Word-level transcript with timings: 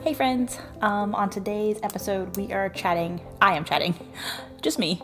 Hey 0.00 0.14
friends, 0.14 0.60
um, 0.80 1.12
on 1.16 1.28
today's 1.28 1.80
episode, 1.82 2.36
we 2.36 2.52
are 2.52 2.68
chatting. 2.68 3.20
I 3.42 3.56
am 3.56 3.64
chatting, 3.64 3.96
just 4.62 4.78
me. 4.78 5.02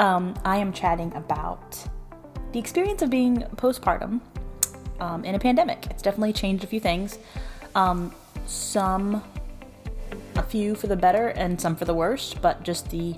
Um, 0.00 0.34
I 0.44 0.56
am 0.56 0.72
chatting 0.72 1.14
about 1.14 1.78
the 2.50 2.58
experience 2.58 3.00
of 3.00 3.10
being 3.10 3.42
postpartum 3.54 4.20
um, 4.98 5.24
in 5.24 5.36
a 5.36 5.38
pandemic. 5.38 5.86
It's 5.88 6.02
definitely 6.02 6.32
changed 6.32 6.64
a 6.64 6.66
few 6.66 6.80
things. 6.80 7.16
Um, 7.76 8.12
some, 8.44 9.22
a 10.34 10.42
few 10.42 10.74
for 10.74 10.88
the 10.88 10.96
better, 10.96 11.28
and 11.28 11.60
some 11.60 11.76
for 11.76 11.84
the 11.84 11.94
worst, 11.94 12.42
but 12.42 12.64
just 12.64 12.90
the 12.90 13.14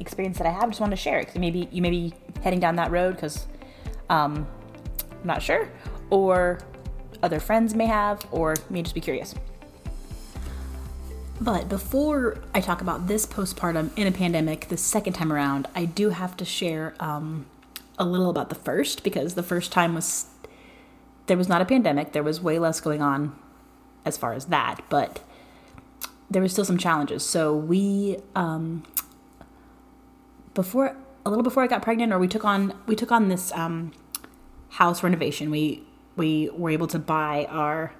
experience 0.00 0.36
that 0.38 0.48
I 0.48 0.50
have, 0.50 0.68
just 0.68 0.80
wanted 0.80 0.96
to 0.96 1.00
share 1.00 1.20
it 1.20 1.26
because 1.26 1.40
maybe 1.40 1.68
you 1.70 1.80
may 1.80 1.90
be 1.90 2.12
heading 2.42 2.58
down 2.58 2.74
that 2.76 2.90
road 2.90 3.14
because 3.14 3.46
um, 4.10 4.48
I'm 5.12 5.26
not 5.28 5.42
sure, 5.42 5.70
or 6.10 6.58
other 7.22 7.38
friends 7.38 7.72
may 7.72 7.86
have, 7.86 8.26
or 8.32 8.56
may 8.68 8.82
just 8.82 8.96
be 8.96 9.00
curious. 9.00 9.36
But 11.40 11.68
before 11.68 12.38
I 12.54 12.60
talk 12.60 12.80
about 12.80 13.08
this 13.08 13.26
postpartum 13.26 13.90
in 13.96 14.06
a 14.06 14.12
pandemic, 14.12 14.68
the 14.68 14.76
second 14.76 15.14
time 15.14 15.32
around, 15.32 15.66
I 15.74 15.84
do 15.84 16.10
have 16.10 16.36
to 16.36 16.44
share 16.44 16.94
um, 17.00 17.46
a 17.98 18.04
little 18.04 18.30
about 18.30 18.48
the 18.48 18.54
first 18.54 19.02
because 19.02 19.34
the 19.34 19.42
first 19.42 19.72
time 19.72 19.94
was 19.94 20.26
there 21.26 21.36
was 21.36 21.48
not 21.48 21.60
a 21.60 21.64
pandemic. 21.64 22.12
There 22.12 22.22
was 22.22 22.40
way 22.40 22.58
less 22.58 22.80
going 22.80 23.02
on 23.02 23.36
as 24.04 24.16
far 24.16 24.32
as 24.34 24.46
that, 24.46 24.82
but 24.88 25.20
there 26.30 26.42
was 26.42 26.52
still 26.52 26.64
some 26.64 26.78
challenges. 26.78 27.24
So 27.24 27.54
we 27.54 28.18
um, 28.34 28.84
before 30.54 30.96
a 31.26 31.30
little 31.30 31.42
before 31.42 31.62
I 31.62 31.66
got 31.66 31.82
pregnant, 31.82 32.12
or 32.12 32.18
we 32.18 32.28
took 32.28 32.44
on 32.44 32.78
we 32.86 32.94
took 32.94 33.10
on 33.10 33.28
this 33.28 33.52
um, 33.52 33.92
house 34.70 35.02
renovation. 35.02 35.50
We 35.50 35.82
we 36.16 36.50
were 36.50 36.70
able 36.70 36.86
to 36.88 36.98
buy 36.98 37.46
our 37.50 37.92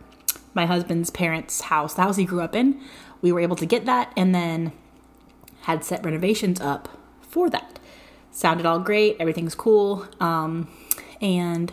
my 0.54 0.66
husband's 0.66 1.10
parents' 1.10 1.62
house, 1.62 1.94
the 1.94 2.02
house 2.02 2.16
he 2.16 2.24
grew 2.24 2.40
up 2.40 2.54
in. 2.54 2.80
We 3.24 3.32
were 3.32 3.40
able 3.40 3.56
to 3.56 3.64
get 3.64 3.86
that, 3.86 4.12
and 4.18 4.34
then 4.34 4.72
had 5.62 5.82
set 5.82 6.04
renovations 6.04 6.60
up 6.60 6.90
for 7.22 7.48
that. 7.48 7.78
Sounded 8.30 8.66
all 8.66 8.78
great. 8.80 9.16
Everything's 9.18 9.54
cool, 9.54 10.06
um, 10.20 10.68
and 11.22 11.72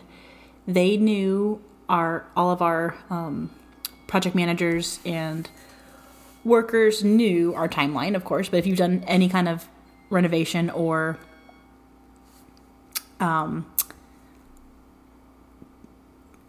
they 0.65 0.95
knew 0.95 1.61
our 1.89 2.25
all 2.37 2.51
of 2.51 2.61
our 2.61 2.95
um, 3.09 3.49
project 4.07 4.33
managers 4.33 5.01
and 5.03 5.49
workers 6.45 7.03
knew 7.03 7.53
our 7.53 7.67
timeline, 7.67 8.15
of 8.15 8.23
course. 8.23 8.47
But 8.47 8.59
if 8.59 8.65
you've 8.65 8.77
done 8.77 9.03
any 9.05 9.27
kind 9.27 9.49
of 9.49 9.67
renovation 10.09 10.69
or 10.69 11.17
um, 13.19 13.69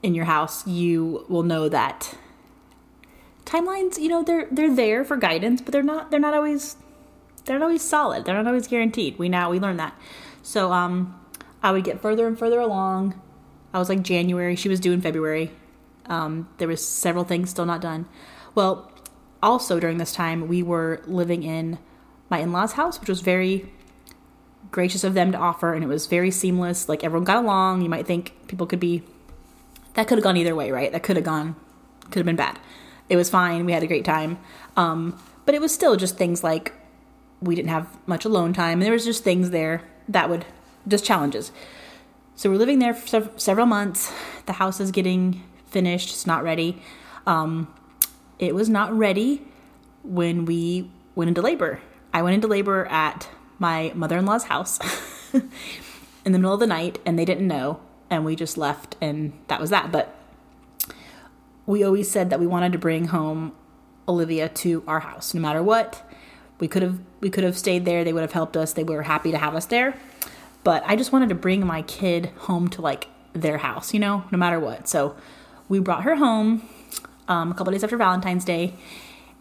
in 0.01 0.15
your 0.15 0.27
house, 0.27 0.65
you 0.65 1.27
will 1.29 1.43
know 1.43 1.69
that 1.69 2.17
timelines, 3.53 3.99
you 3.99 4.09
know, 4.09 4.23
they're 4.23 4.49
they're 4.51 4.75
there 4.75 5.05
for 5.05 5.17
guidance, 5.17 5.61
but 5.61 5.73
they're 5.73 5.83
not 5.83 6.11
they're 6.11 6.21
not 6.21 6.35
always 6.35 6.77
they're 7.45 7.59
not 7.59 7.65
always 7.65 7.83
solid. 7.83 8.25
They're 8.25 8.37
not 8.37 8.47
always 8.47 8.67
guaranteed. 8.67 9.19
We 9.19 9.29
now 9.29 9.51
we 9.51 9.61
learn 9.61 9.77
that. 9.77 9.99
So 10.43 10.73
um 10.73 11.19
I 11.63 11.71
would 11.73 11.85
get 11.85 12.01
further 12.01 12.27
and 12.27 12.39
further 12.39 12.61
along. 12.61 13.21
I 13.75 13.79
was 13.79 13.89
like 13.89 14.03
January, 14.03 14.57
she 14.57 14.69
was 14.69 14.81
due 14.81 14.93
in 14.93 15.01
February. 15.01 15.53
Um, 16.07 16.49
there 16.59 16.69
was 16.69 16.87
several 16.87 17.25
things 17.25 17.51
still 17.51 17.65
not 17.65 17.81
done. 17.81 18.07
Well, 18.55 18.91
also 19.43 19.79
during 19.79 19.99
this 19.99 20.13
time 20.13 20.49
we 20.49 20.63
were 20.63 21.01
living 21.07 21.43
in 21.43 21.79
my 22.29 22.39
in-laws 22.39 22.73
house, 22.73 22.99
which 22.99 23.09
was 23.09 23.21
very 23.21 23.71
gracious 24.71 25.05
of 25.05 25.15
them 25.15 25.31
to 25.33 25.39
offer 25.39 25.75
and 25.75 25.85
it 25.85 25.87
was 25.87 26.07
very 26.07 26.31
seamless. 26.31 26.89
Like 26.89 27.05
everyone 27.05 27.25
got 27.25 27.37
along. 27.37 27.83
You 27.83 27.89
might 27.89 28.07
think 28.07 28.35
people 28.49 28.67
could 28.67 28.81
be 28.81 29.03
that 29.95 30.09
could 30.09 30.17
have 30.17 30.25
gone 30.25 30.37
either 30.39 30.55
way, 30.55 30.71
right? 30.71 30.91
That 30.91 31.03
could 31.03 31.17
have 31.17 31.25
gone, 31.25 31.55
could 32.05 32.17
have 32.17 32.27
been 32.27 32.37
bad. 32.37 32.59
It 33.09 33.17
was 33.17 33.31
fine. 33.31 33.65
We 33.65 33.73
had 33.73 33.83
a 33.83 33.87
great 33.87 34.05
time. 34.05 34.39
Um, 34.77 35.21
but 35.45 35.55
it 35.55 35.61
was 35.61 35.73
still 35.73 35.97
just 35.97 36.17
things 36.17 36.43
like 36.43 36.73
we 37.41 37.55
didn't 37.55 37.71
have 37.71 37.89
much 38.07 38.25
alone 38.25 38.53
time. 38.53 38.81
There 38.81 38.93
was 38.93 39.05
just 39.05 39.25
things 39.25 39.51
there 39.51 39.83
that 40.09 40.31
would, 40.31 40.45
just 40.87 41.05
challenges. 41.05 41.53
So 42.37 42.51
we're 42.51 42.57
living 42.57 42.79
there 42.79 42.95
for 42.95 43.31
several 43.37 43.67
months. 43.67 44.13
The 44.47 44.55
house 44.55 44.81
is 44.81 44.91
getting 44.91 45.43
finished. 45.67 46.11
It's 46.11 46.27
not 46.27 46.43
ready. 46.43 46.81
Um, 47.27 47.73
it 48.39 48.55
was 48.55 48.69
not 48.69 48.97
ready 48.97 49.43
when 50.03 50.45
we 50.45 50.91
went 51.15 51.29
into 51.29 51.43
labor. 51.43 51.81
I 52.13 52.23
went 52.23 52.35
into 52.35 52.49
labor 52.49 52.87
at 52.87 53.29
my 53.59 53.93
mother 53.95 54.19
in 54.19 54.27
law's 54.27 54.45
house 54.45 54.79
in 55.33 56.33
the 56.33 56.39
middle 56.39 56.55
of 56.55 56.61
the 56.61 56.67
night, 56.67 56.99
and 57.07 57.19
they 57.19 57.25
didn't 57.25 57.47
know 57.47 57.81
and 58.13 58.27
we 58.27 58.37
just 58.37 58.59
left 58.59 58.95
and 59.01 59.33
that 59.49 59.59
was 59.59 59.71
that. 59.71 59.91
But 59.91 60.15
we 61.67 61.85
always 61.85 62.11
said 62.11 62.31
that 62.31 62.41
we 62.41 62.47
wanted 62.47 62.73
to 62.73 62.79
bring 62.79 63.07
home 63.09 63.53
Olivia 64.09 64.49
to 64.49 64.83
our 64.87 65.01
house 65.01 65.35
no 65.35 65.41
matter 65.41 65.63
what. 65.63 66.09
We 66.59 66.69
could 66.69 66.83
have 66.83 66.99
we 67.21 67.31
could 67.31 67.45
have 67.45 67.59
stayed 67.59 67.85
there. 67.85 68.05
They 68.05 68.13
would 68.13 68.23
have 68.23 68.33
helped 68.33 68.57
us. 68.57 68.73
They 68.73 68.85
were 68.85 69.03
happy 69.03 69.31
to 69.31 69.39
have 69.39 69.55
us 69.55 69.67
there. 69.67 69.97
But 70.65 70.83
I 70.87 70.97
just 70.97 71.13
wanted 71.13 71.29
to 71.31 71.35
bring 71.35 71.67
my 71.67 71.83
kid 71.83 72.27
home 72.39 72.69
to 72.69 72.83
like 72.83 73.09
their 73.33 73.59
house, 73.59 73.93
you 73.93 74.01
know, 74.01 74.25
no 74.31 74.39
matter 74.39 74.61
what. 74.61 74.89
So 74.89 75.17
we 75.69 75.81
brought 75.81 76.05
her 76.05 76.17
home 76.17 76.69
um, 77.29 77.51
a 77.51 77.55
couple 77.55 77.73
days 77.73 77.83
after 77.83 77.97
Valentine's 77.97 78.45
Day, 78.45 78.75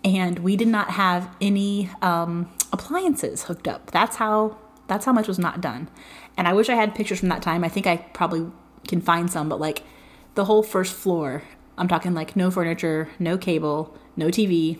and 0.04 0.40
we 0.40 0.56
did 0.56 0.68
not 0.68 0.92
have 0.92 1.30
any 1.40 1.90
um, 2.02 2.52
appliances 2.72 3.44
hooked 3.44 3.68
up. 3.68 3.92
That's 3.92 4.16
how 4.16 4.58
that's 4.88 5.06
how 5.06 5.14
much 5.14 5.28
was 5.28 5.40
not 5.40 5.62
done. 5.62 5.90
And 6.38 6.48
I 6.48 6.54
wish 6.54 6.70
I 6.70 6.76
had 6.76 6.96
pictures 6.96 7.20
from 7.20 7.30
that 7.30 7.42
time. 7.42 7.64
I 7.64 7.70
think 7.70 7.88
I 7.88 7.98
probably 7.98 8.52
can 8.88 9.02
find 9.02 9.32
some, 9.32 9.48
but 9.48 9.60
like 9.60 9.84
the 10.36 10.46
whole 10.46 10.64
first 10.64 10.94
floor, 10.94 11.44
I'm 11.82 11.88
talking 11.88 12.14
like 12.14 12.36
no 12.36 12.52
furniture, 12.52 13.10
no 13.18 13.40
cable, 13.40 13.98
no 14.16 14.28
TV. 14.28 14.80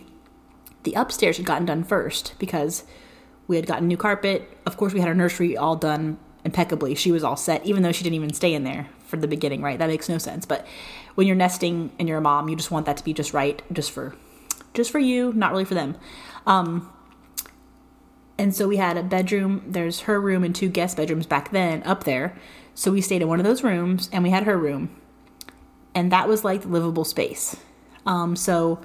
The 0.84 0.94
upstairs 0.94 1.38
had 1.38 1.48
gotten 1.48 1.66
done 1.66 1.84
first 1.84 2.36
because 2.38 2.84
we 3.48 3.56
had 3.56 3.66
gotten 3.66 3.88
new 3.88 3.98
carpet. 3.98 4.48
Of 4.68 4.78
course, 4.78 4.94
we 4.94 5.00
had 5.00 5.10
our 5.10 5.16
nursery 5.16 5.58
all 5.58 5.76
done 5.76 6.20
impeccably. 6.46 6.94
She 6.94 7.12
was 7.12 7.24
all 7.24 7.36
set, 7.36 7.66
even 7.66 7.82
though 7.82 7.92
she 7.92 8.04
didn't 8.04 8.18
even 8.18 8.34
stay 8.34 8.54
in 8.54 8.66
there 8.66 8.88
for 9.08 9.18
the 9.18 9.28
beginning, 9.28 9.64
right? 9.64 9.80
That 9.80 9.88
makes 9.88 10.10
no 10.10 10.20
sense. 10.20 10.46
But 10.46 10.68
when 11.16 11.26
you're 11.26 11.36
nesting 11.36 11.92
and 11.98 12.08
you're 12.08 12.20
a 12.20 12.22
mom, 12.22 12.50
you 12.50 12.56
just 12.56 12.70
want 12.70 12.86
that 12.86 12.98
to 12.98 13.04
be 13.04 13.14
just 13.14 13.34
right, 13.34 13.64
just 13.74 13.90
for 13.90 14.16
just 14.76 14.92
for 14.92 15.00
you, 15.00 15.34
not 15.34 15.54
really 15.54 15.66
for 15.66 15.74
them. 15.74 15.98
Um, 16.46 16.94
and 18.38 18.56
so 18.56 18.68
we 18.68 18.78
had 18.78 18.96
a 18.96 19.02
bedroom, 19.02 19.64
there's 19.68 20.02
her 20.02 20.22
room 20.22 20.44
and 20.44 20.54
two 20.54 20.70
guest 20.70 20.98
bedrooms 20.98 21.26
back 21.26 21.50
then 21.50 21.82
up 21.82 22.04
there. 22.04 22.38
So 22.76 22.92
we 22.92 23.02
stayed 23.02 23.24
in 23.24 23.28
one 23.28 23.40
of 23.40 23.46
those 23.46 23.64
rooms 23.64 24.08
and 24.14 24.24
we 24.24 24.30
had 24.30 24.44
her 24.44 24.56
room. 24.56 24.96
And 25.94 26.12
that 26.12 26.28
was 26.28 26.44
like 26.44 26.66
livable 26.66 27.04
space. 27.04 27.58
Um, 28.06 28.36
so 28.36 28.80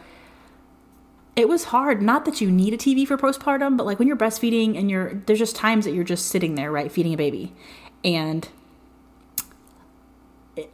it 1.37 1.49
was 1.49 1.65
hard. 1.65 2.03
Not 2.03 2.25
that 2.25 2.41
you 2.41 2.51
need 2.51 2.75
a 2.75 2.79
TV 2.79 3.07
for 3.07 3.17
postpartum, 3.17 3.77
but 3.77 3.87
like 3.87 3.99
when 3.99 4.09
you're 4.09 4.17
breastfeeding 4.17 4.79
and 4.79 4.91
you're, 4.91 5.15
there's 5.27 5.39
just 5.39 5.55
times 5.55 5.85
that 5.85 5.93
you're 5.93 6.05
just 6.05 6.27
sitting 6.27 6.55
there, 6.55 6.73
right, 6.73 6.91
feeding 6.91 7.13
a 7.15 7.17
baby. 7.17 7.55
And 8.03 8.49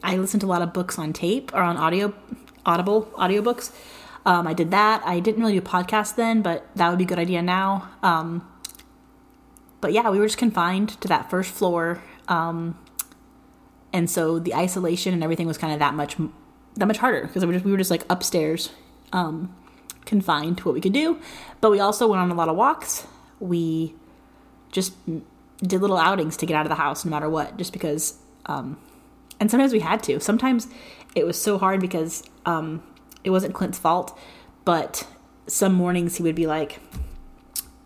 I 0.02 0.16
listened 0.16 0.40
to 0.42 0.46
a 0.46 0.48
lot 0.48 0.62
of 0.62 0.72
books 0.72 0.98
on 0.98 1.12
tape 1.12 1.52
or 1.52 1.60
on 1.60 1.76
audio, 1.76 2.14
audible 2.64 3.06
audiobooks. 3.16 3.72
Um, 4.24 4.46
I 4.46 4.54
did 4.54 4.70
that. 4.70 5.02
I 5.04 5.18
didn't 5.18 5.40
really 5.40 5.54
do 5.54 5.60
podcasts 5.60 6.14
then, 6.14 6.42
but 6.42 6.68
that 6.76 6.88
would 6.88 6.98
be 6.98 7.04
a 7.04 7.08
good 7.08 7.18
idea 7.18 7.42
now. 7.42 7.90
Um, 8.02 8.48
but 9.80 9.92
yeah, 9.92 10.08
we 10.10 10.18
were 10.18 10.26
just 10.26 10.38
confined 10.38 11.00
to 11.00 11.08
that 11.08 11.28
first 11.28 11.52
floor. 11.52 12.02
Um, 12.28 12.78
and 13.92 14.08
so 14.10 14.38
the 14.38 14.54
isolation 14.54 15.14
and 15.14 15.22
everything 15.22 15.46
was 15.46 15.58
kind 15.58 15.72
of 15.72 15.78
that 15.78 15.94
much 15.94 16.16
that 16.74 16.86
much 16.86 16.98
harder 16.98 17.26
because 17.26 17.44
we, 17.44 17.56
we 17.58 17.70
were 17.70 17.78
just 17.78 17.90
like 17.90 18.04
upstairs 18.08 18.70
um, 19.12 19.54
confined 20.04 20.58
to 20.58 20.64
what 20.64 20.74
we 20.74 20.80
could 20.80 20.92
do. 20.92 21.20
But 21.60 21.70
we 21.70 21.80
also 21.80 22.08
went 22.08 22.20
on 22.20 22.30
a 22.30 22.34
lot 22.34 22.48
of 22.48 22.56
walks. 22.56 23.06
We 23.40 23.94
just 24.70 24.94
did 25.58 25.80
little 25.80 25.98
outings 25.98 26.36
to 26.38 26.46
get 26.46 26.56
out 26.56 26.64
of 26.64 26.70
the 26.70 26.76
house 26.76 27.04
no 27.04 27.10
matter 27.10 27.28
what 27.28 27.56
just 27.56 27.72
because 27.72 28.18
um, 28.46 28.78
and 29.38 29.50
sometimes 29.50 29.72
we 29.72 29.80
had 29.80 30.02
to. 30.04 30.20
Sometimes 30.20 30.68
it 31.14 31.26
was 31.26 31.40
so 31.40 31.58
hard 31.58 31.80
because 31.80 32.22
um, 32.46 32.82
it 33.22 33.30
wasn't 33.30 33.54
Clint's 33.54 33.78
fault 33.78 34.18
but 34.64 35.06
some 35.46 35.74
mornings 35.74 36.16
he 36.16 36.22
would 36.22 36.34
be 36.34 36.46
like 36.46 36.80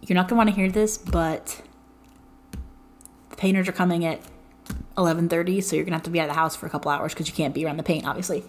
you're 0.03 0.15
not 0.15 0.29
going 0.29 0.31
to 0.31 0.35
want 0.37 0.49
to 0.51 0.55
hear 0.55 0.71
this 0.71 0.99
but 0.99 1.63
the 3.31 3.37
painters 3.37 3.69
are 3.69 3.73
coming 3.73 4.05
at 4.05 4.21
11:30, 4.97 5.63
so 5.63 5.77
you're 5.77 5.85
gonna 5.85 5.97
have 5.97 6.05
to 6.05 6.11
be 6.11 6.21
out 6.21 6.29
of 6.29 6.35
the 6.35 6.41
house 6.41 6.57
for 6.57 6.67
a 6.67 6.71
couple 6.71 6.91
hours 6.91 7.13
because 7.13 7.29
you 7.29 7.35
can't 7.35 7.55
be 7.55 7.65
around 7.65 7.77
the 7.77 7.83
paint, 7.83 8.07
obviously. 8.07 8.45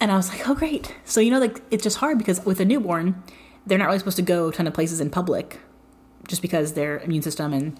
And 0.00 0.10
I 0.10 0.16
was 0.16 0.30
like, 0.30 0.48
oh 0.48 0.54
great. 0.54 0.94
So 1.04 1.20
you 1.20 1.30
know, 1.30 1.38
like 1.38 1.60
it's 1.70 1.82
just 1.82 1.98
hard 1.98 2.18
because 2.18 2.44
with 2.44 2.60
a 2.60 2.64
newborn, 2.64 3.22
they're 3.66 3.78
not 3.78 3.86
really 3.86 3.98
supposed 3.98 4.16
to 4.16 4.22
go 4.22 4.48
a 4.48 4.52
ton 4.52 4.66
of 4.66 4.74
places 4.74 5.00
in 5.00 5.10
public, 5.10 5.60
just 6.26 6.42
because 6.42 6.72
their 6.72 6.98
immune 7.00 7.22
system 7.22 7.52
and 7.52 7.78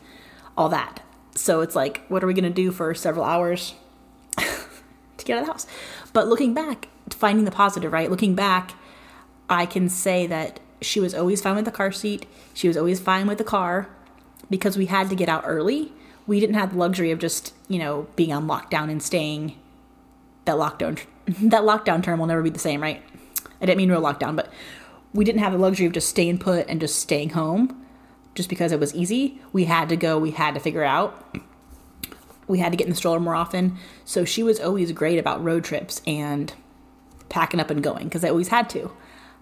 all 0.56 0.68
that. 0.68 1.02
So 1.34 1.60
it's 1.60 1.74
like, 1.74 2.04
what 2.08 2.22
are 2.22 2.26
we 2.26 2.34
gonna 2.34 2.50
do 2.50 2.70
for 2.70 2.94
several 2.94 3.24
hours 3.24 3.74
to 4.36 5.24
get 5.24 5.36
out 5.36 5.40
of 5.40 5.46
the 5.46 5.52
house? 5.52 5.66
But 6.12 6.28
looking 6.28 6.54
back, 6.54 6.88
finding 7.08 7.44
the 7.44 7.50
positive, 7.50 7.92
right? 7.92 8.10
Looking 8.10 8.34
back, 8.34 8.72
I 9.48 9.64
can 9.66 9.88
say 9.88 10.26
that 10.26 10.60
she 10.82 11.00
was 11.00 11.14
always 11.14 11.40
fine 11.40 11.56
with 11.56 11.64
the 11.64 11.70
car 11.70 11.92
seat. 11.92 12.26
She 12.54 12.68
was 12.68 12.76
always 12.76 13.00
fine 13.00 13.26
with 13.26 13.38
the 13.38 13.44
car 13.44 13.88
because 14.48 14.76
we 14.76 14.86
had 14.86 15.08
to 15.10 15.16
get 15.16 15.28
out 15.28 15.44
early 15.46 15.92
we 16.26 16.40
didn't 16.40 16.54
have 16.54 16.72
the 16.72 16.78
luxury 16.78 17.10
of 17.10 17.18
just 17.18 17.54
you 17.68 17.78
know 17.78 18.06
being 18.16 18.32
on 18.32 18.46
lockdown 18.46 18.90
and 18.90 19.02
staying 19.02 19.56
that 20.44 20.56
lockdown 20.56 20.98
that 21.26 21.62
lockdown 21.62 22.02
term 22.02 22.18
will 22.18 22.26
never 22.26 22.42
be 22.42 22.50
the 22.50 22.58
same 22.58 22.82
right 22.82 23.02
i 23.60 23.66
didn't 23.66 23.78
mean 23.78 23.90
real 23.90 24.02
lockdown 24.02 24.36
but 24.36 24.52
we 25.12 25.24
didn't 25.24 25.40
have 25.40 25.52
the 25.52 25.58
luxury 25.58 25.86
of 25.86 25.92
just 25.92 26.08
staying 26.08 26.38
put 26.38 26.68
and 26.68 26.80
just 26.80 26.98
staying 26.98 27.30
home 27.30 27.84
just 28.34 28.48
because 28.48 28.72
it 28.72 28.80
was 28.80 28.94
easy. 28.94 29.40
We 29.52 29.64
had 29.64 29.88
to 29.88 29.96
go, 29.96 30.18
we 30.18 30.30
had 30.32 30.54
to 30.54 30.60
figure 30.60 30.84
out. 30.84 31.36
We 32.46 32.58
had 32.58 32.72
to 32.72 32.76
get 32.76 32.86
in 32.86 32.90
the 32.90 32.96
stroller 32.96 33.20
more 33.20 33.34
often. 33.34 33.76
So 34.04 34.24
she 34.24 34.42
was 34.42 34.60
always 34.60 34.90
great 34.92 35.18
about 35.18 35.42
road 35.42 35.64
trips 35.64 36.00
and 36.06 36.52
packing 37.28 37.60
up 37.60 37.70
and 37.70 37.82
going 37.82 38.04
because 38.04 38.24
I 38.24 38.28
always 38.28 38.48
had 38.48 38.68
to. 38.70 38.90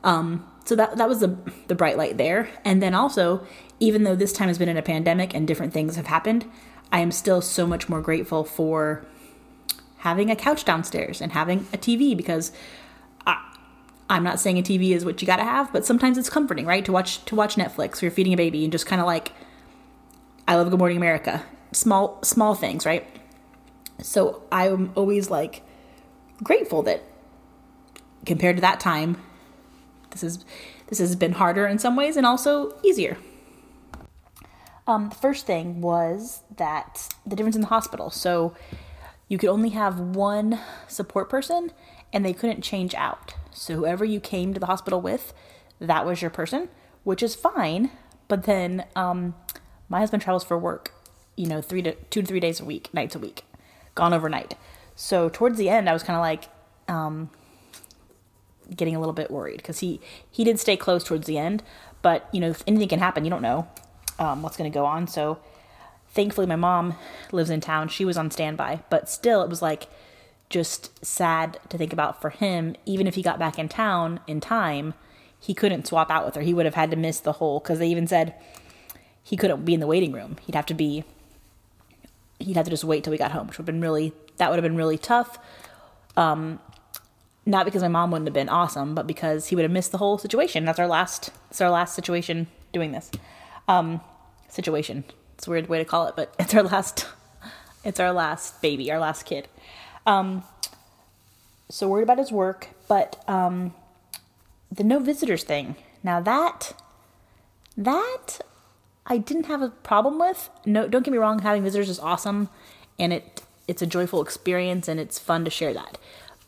Um, 0.05 0.47
so 0.69 0.77
that 0.77 0.99
that 0.99 1.09
was 1.09 1.21
the 1.21 1.35
the 1.69 1.75
bright 1.75 1.97
light 1.97 2.19
there. 2.19 2.51
And 2.63 2.83
then 2.83 2.95
also, 2.95 3.47
even 3.81 4.03
though 4.05 4.15
this 4.15 4.35
time 4.35 4.49
has 4.49 4.59
been 4.59 4.69
in 4.69 4.77
a 4.77 4.83
pandemic 4.83 5.33
and 5.35 5.49
different 5.49 5.73
things 5.73 5.97
have 5.97 6.09
happened, 6.09 6.45
I 6.93 7.01
am 7.01 7.11
still 7.11 7.41
so 7.41 7.67
much 7.67 7.89
more 7.89 8.03
grateful 8.03 8.45
for 8.45 9.07
having 9.99 10.31
a 10.31 10.37
couch 10.37 10.67
downstairs 10.67 11.23
and 11.23 11.33
having 11.33 11.61
a 11.73 11.79
TV 11.79 12.15
because 12.15 12.53
I, 13.27 13.43
I'm 14.11 14.23
not 14.23 14.41
saying 14.41 14.59
a 14.59 14.63
TV 14.63 14.91
is 14.91 15.07
what 15.07 15.23
you 15.23 15.27
got 15.27 15.39
to 15.39 15.45
have, 15.45 15.73
but 15.73 15.87
sometimes 15.87 16.19
it's 16.19 16.29
comforting, 16.29 16.67
right? 16.67 16.85
To 16.85 16.93
watch 16.93 17.25
to 17.25 17.35
watch 17.35 17.57
Netflix 17.57 18.03
or 18.03 18.07
you're 18.07 18.13
feeding 18.13 18.35
a 18.35 18.37
baby 18.37 18.63
and 18.63 18.71
just 18.71 18.85
kind 18.85 19.01
of 19.01 19.07
like 19.07 19.33
I 20.47 20.57
love 20.57 20.69
Good 20.69 20.79
Morning 20.79 20.99
America. 20.99 21.47
Small 21.73 22.23
small 22.23 22.55
things, 22.55 22.85
right? 22.85 23.07
So 24.03 24.43
I'm 24.53 24.93
always 24.95 25.31
like 25.31 25.63
grateful 26.43 26.83
that 26.83 27.05
compared 28.27 28.57
to 28.57 28.61
that 28.61 28.81
time 28.81 29.17
this 30.11 30.23
is 30.23 30.45
this 30.89 30.99
has 30.99 31.17
been 31.17 31.33
harder 31.33 31.67
in 31.67 31.79
some 31.79 31.97
ways 31.97 32.17
and 32.17 32.27
also 32.27 32.79
easier. 32.83 33.19
Um, 34.87 35.11
the 35.11 35.15
first 35.17 35.47
thing 35.47 35.83
was 35.83 36.43
that 36.57 37.15
the 37.27 37.37
difference 37.37 37.57
in 37.57 37.61
the 37.61 37.69
hospital. 37.69 38.09
So 38.11 38.57
you 39.29 39.37
could 39.37 39.51
only 39.51 39.69
have 39.71 40.01
one 40.01 40.59
support 40.87 41.29
person 41.29 41.73
and 42.13 42.25
they 42.25 42.33
couldn't 42.33 42.63
change 42.63 42.95
out. 42.95 43.35
So 43.53 43.75
whoever 43.75 44.05
you 44.05 44.19
came 44.19 44.55
to 44.55 44.61
the 44.61 44.67
hospital 44.67 45.01
with, 45.01 45.35
that 45.79 46.07
was 46.07 46.23
your 46.23 46.31
person, 46.31 46.71
which 47.05 47.23
is 47.23 47.35
fine. 47.35 47.91
But 48.29 48.45
then 48.45 48.87
um, 48.97 49.35
my 49.91 49.99
husband 49.99 50.23
travels 50.23 50.45
for 50.45 50.59
work, 50.59 50.93
you 51.37 51.47
know, 51.47 51.61
three 51.61 51.83
to 51.83 51.93
two 52.11 52.23
to 52.23 52.27
three 52.27 52.41
days 52.41 52.61
a 52.61 52.65
week, 52.65 52.93
nights 52.95 53.15
a 53.15 53.19
week, 53.19 53.45
gone 53.95 54.15
overnight. 54.15 54.55
So 54.97 55.29
towards 55.29 55.59
the 55.59 55.69
end, 55.69 55.89
I 55.89 55.93
was 55.93 56.03
kind 56.03 56.17
of 56.17 56.23
like, 56.23 56.45
um, 56.89 57.31
getting 58.75 58.95
a 58.95 58.99
little 58.99 59.13
bit 59.13 59.31
worried 59.31 59.59
because 59.59 59.81
he 59.81 60.01
he 60.31 60.45
did 60.45 60.59
stay 60.59 60.77
close 60.77 61.05
towards 61.05 61.27
the 61.27 61.39
end, 61.39 61.63
but 62.03 62.29
you 62.33 62.41
know 62.41 62.51
if 62.51 62.63
anything 62.67 62.89
can 62.89 62.99
happen, 62.99 63.25
you 63.25 63.31
don't 63.31 63.43
know 63.43 63.69
um, 64.19 64.43
what's 64.43 64.57
going 64.57 64.71
to 64.71 64.75
go 64.75 64.85
on. 64.85 65.07
So 65.07 65.39
thankfully, 66.09 66.47
my 66.47 66.57
mom 66.57 66.95
lives 67.33 67.51
in 67.51 67.61
town; 67.61 67.89
she 67.89 68.05
was 68.05 68.17
on 68.17 68.31
standby, 68.31 68.83
but 68.91 69.09
still, 69.09 69.43
it 69.43 69.49
was 69.49 69.63
like 69.63 69.87
just 70.49 71.05
sad 71.05 71.59
to 71.69 71.79
think 71.79 71.93
about 71.93 72.21
for 72.21 72.31
him. 72.31 72.75
Even 72.87 73.07
if 73.07 73.15
he 73.15 73.23
got 73.23 73.39
back 73.39 73.59
in 73.59 73.69
town 73.69 74.21
in 74.27 74.41
time, 74.41 74.95
he 75.41 75.55
couldn't 75.55 75.87
swap 75.87 76.11
out 76.11 76.25
with 76.25 76.35
her. 76.35 76.43
He 76.43 76.55
would 76.55 76.67
have 76.67 76.75
had 76.75 76.91
to 76.91 76.97
miss 76.97 77.21
the 77.21 77.33
whole 77.33 77.61
because 77.61 77.79
they 77.79 77.89
even 77.89 78.07
said 78.07 78.35
he 79.23 79.37
couldn't 79.37 79.65
be 79.65 79.75
in 79.75 79.81
the 79.81 79.87
waiting 79.87 80.13
room. 80.13 80.37
He'd 80.47 80.55
have 80.55 80.67
to 80.67 80.75
be. 80.75 81.05
He'd 82.41 82.57
have 82.57 82.67
to 82.67 82.71
just 82.71 82.85
wait 82.85 83.03
till 83.03 83.11
we 83.11 83.19
got 83.19 83.33
home, 83.33 83.49
which 83.49 83.59
would 83.59 83.67
have 83.67 83.75
been 83.75 83.81
really 83.81 84.13
that 84.39 84.51
would 84.51 84.57
have 84.57 84.63
been 84.63 84.77
really 84.77 84.99
tough. 84.99 85.39
Um, 86.17 86.61
not 87.49 87.65
because 87.65 87.81
my 87.81 87.89
mom 87.89 88.11
wouldn't 88.11 88.29
have 88.29 88.35
been 88.35 88.51
awesome, 88.51 88.95
but 88.95 89.07
because 89.07 89.47
he 89.47 89.57
would 89.57 89.63
have 89.63 89.73
missed 89.73 89.91
the 89.91 89.97
whole 89.99 90.19
situation. 90.19 90.67
That's 90.67 90.79
our 90.79 90.87
last. 90.87 91.31
It's 91.51 91.63
our 91.63 91.71
last 91.71 91.95
situation 91.95 92.47
doing 92.75 92.93
this. 92.93 93.11
Um, 93.67 94.03
situation. 94.49 95.05
It's 95.35 95.47
a 95.47 95.51
weird 95.51 95.67
way 95.67 95.79
to 95.79 95.85
call 95.87 96.07
it, 96.09 96.15
but 96.15 96.35
it's 96.39 96.55
our 96.55 96.63
last. 96.63 97.07
It's 97.85 97.99
our 97.99 98.13
last 98.13 98.61
baby, 98.61 98.93
our 98.93 98.99
last 98.99 99.25
kid. 99.25 99.49
Um, 100.07 100.45
so 101.71 101.89
worried 101.89 102.03
about 102.03 102.19
his 102.19 102.31
work, 102.31 102.69
but 102.87 103.25
um, 103.27 103.73
the 104.71 104.85
no 104.85 104.99
visitors 104.99 105.43
thing. 105.43 105.75
Now 106.03 106.21
that 106.21 106.75
that 107.79 108.41
I 109.07 109.17
didn't 109.17 109.47
have 109.47 109.63
a 109.63 109.71
problem 109.71 110.19
with. 110.19 110.51
No, 110.67 110.87
don't 110.87 111.03
get 111.03 111.13
me 111.13 111.19
wrong. 111.19 111.39
Having 111.39 111.65
visitors 111.65 111.89
is 111.89 111.99
awesome, 111.99 112.51
and 112.99 113.11
it 113.11 113.43
it's 113.67 113.81
a 113.81 113.87
joyful 113.87 114.21
experience, 114.21 114.87
and 114.87 115.01
it's 115.01 115.19
fun 115.19 115.47
to 115.47 115.51
share 115.51 115.73
that. 115.73 115.97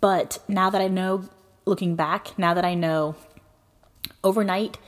But 0.01 0.39
now 0.49 0.71
that 0.71 0.81
I 0.81 0.89
know, 0.89 1.29
looking 1.65 1.95
back, 1.95 2.39
now 2.39 2.55
that 2.55 2.65
I 2.65 2.75
know 2.75 3.17
overnight, 4.25 4.79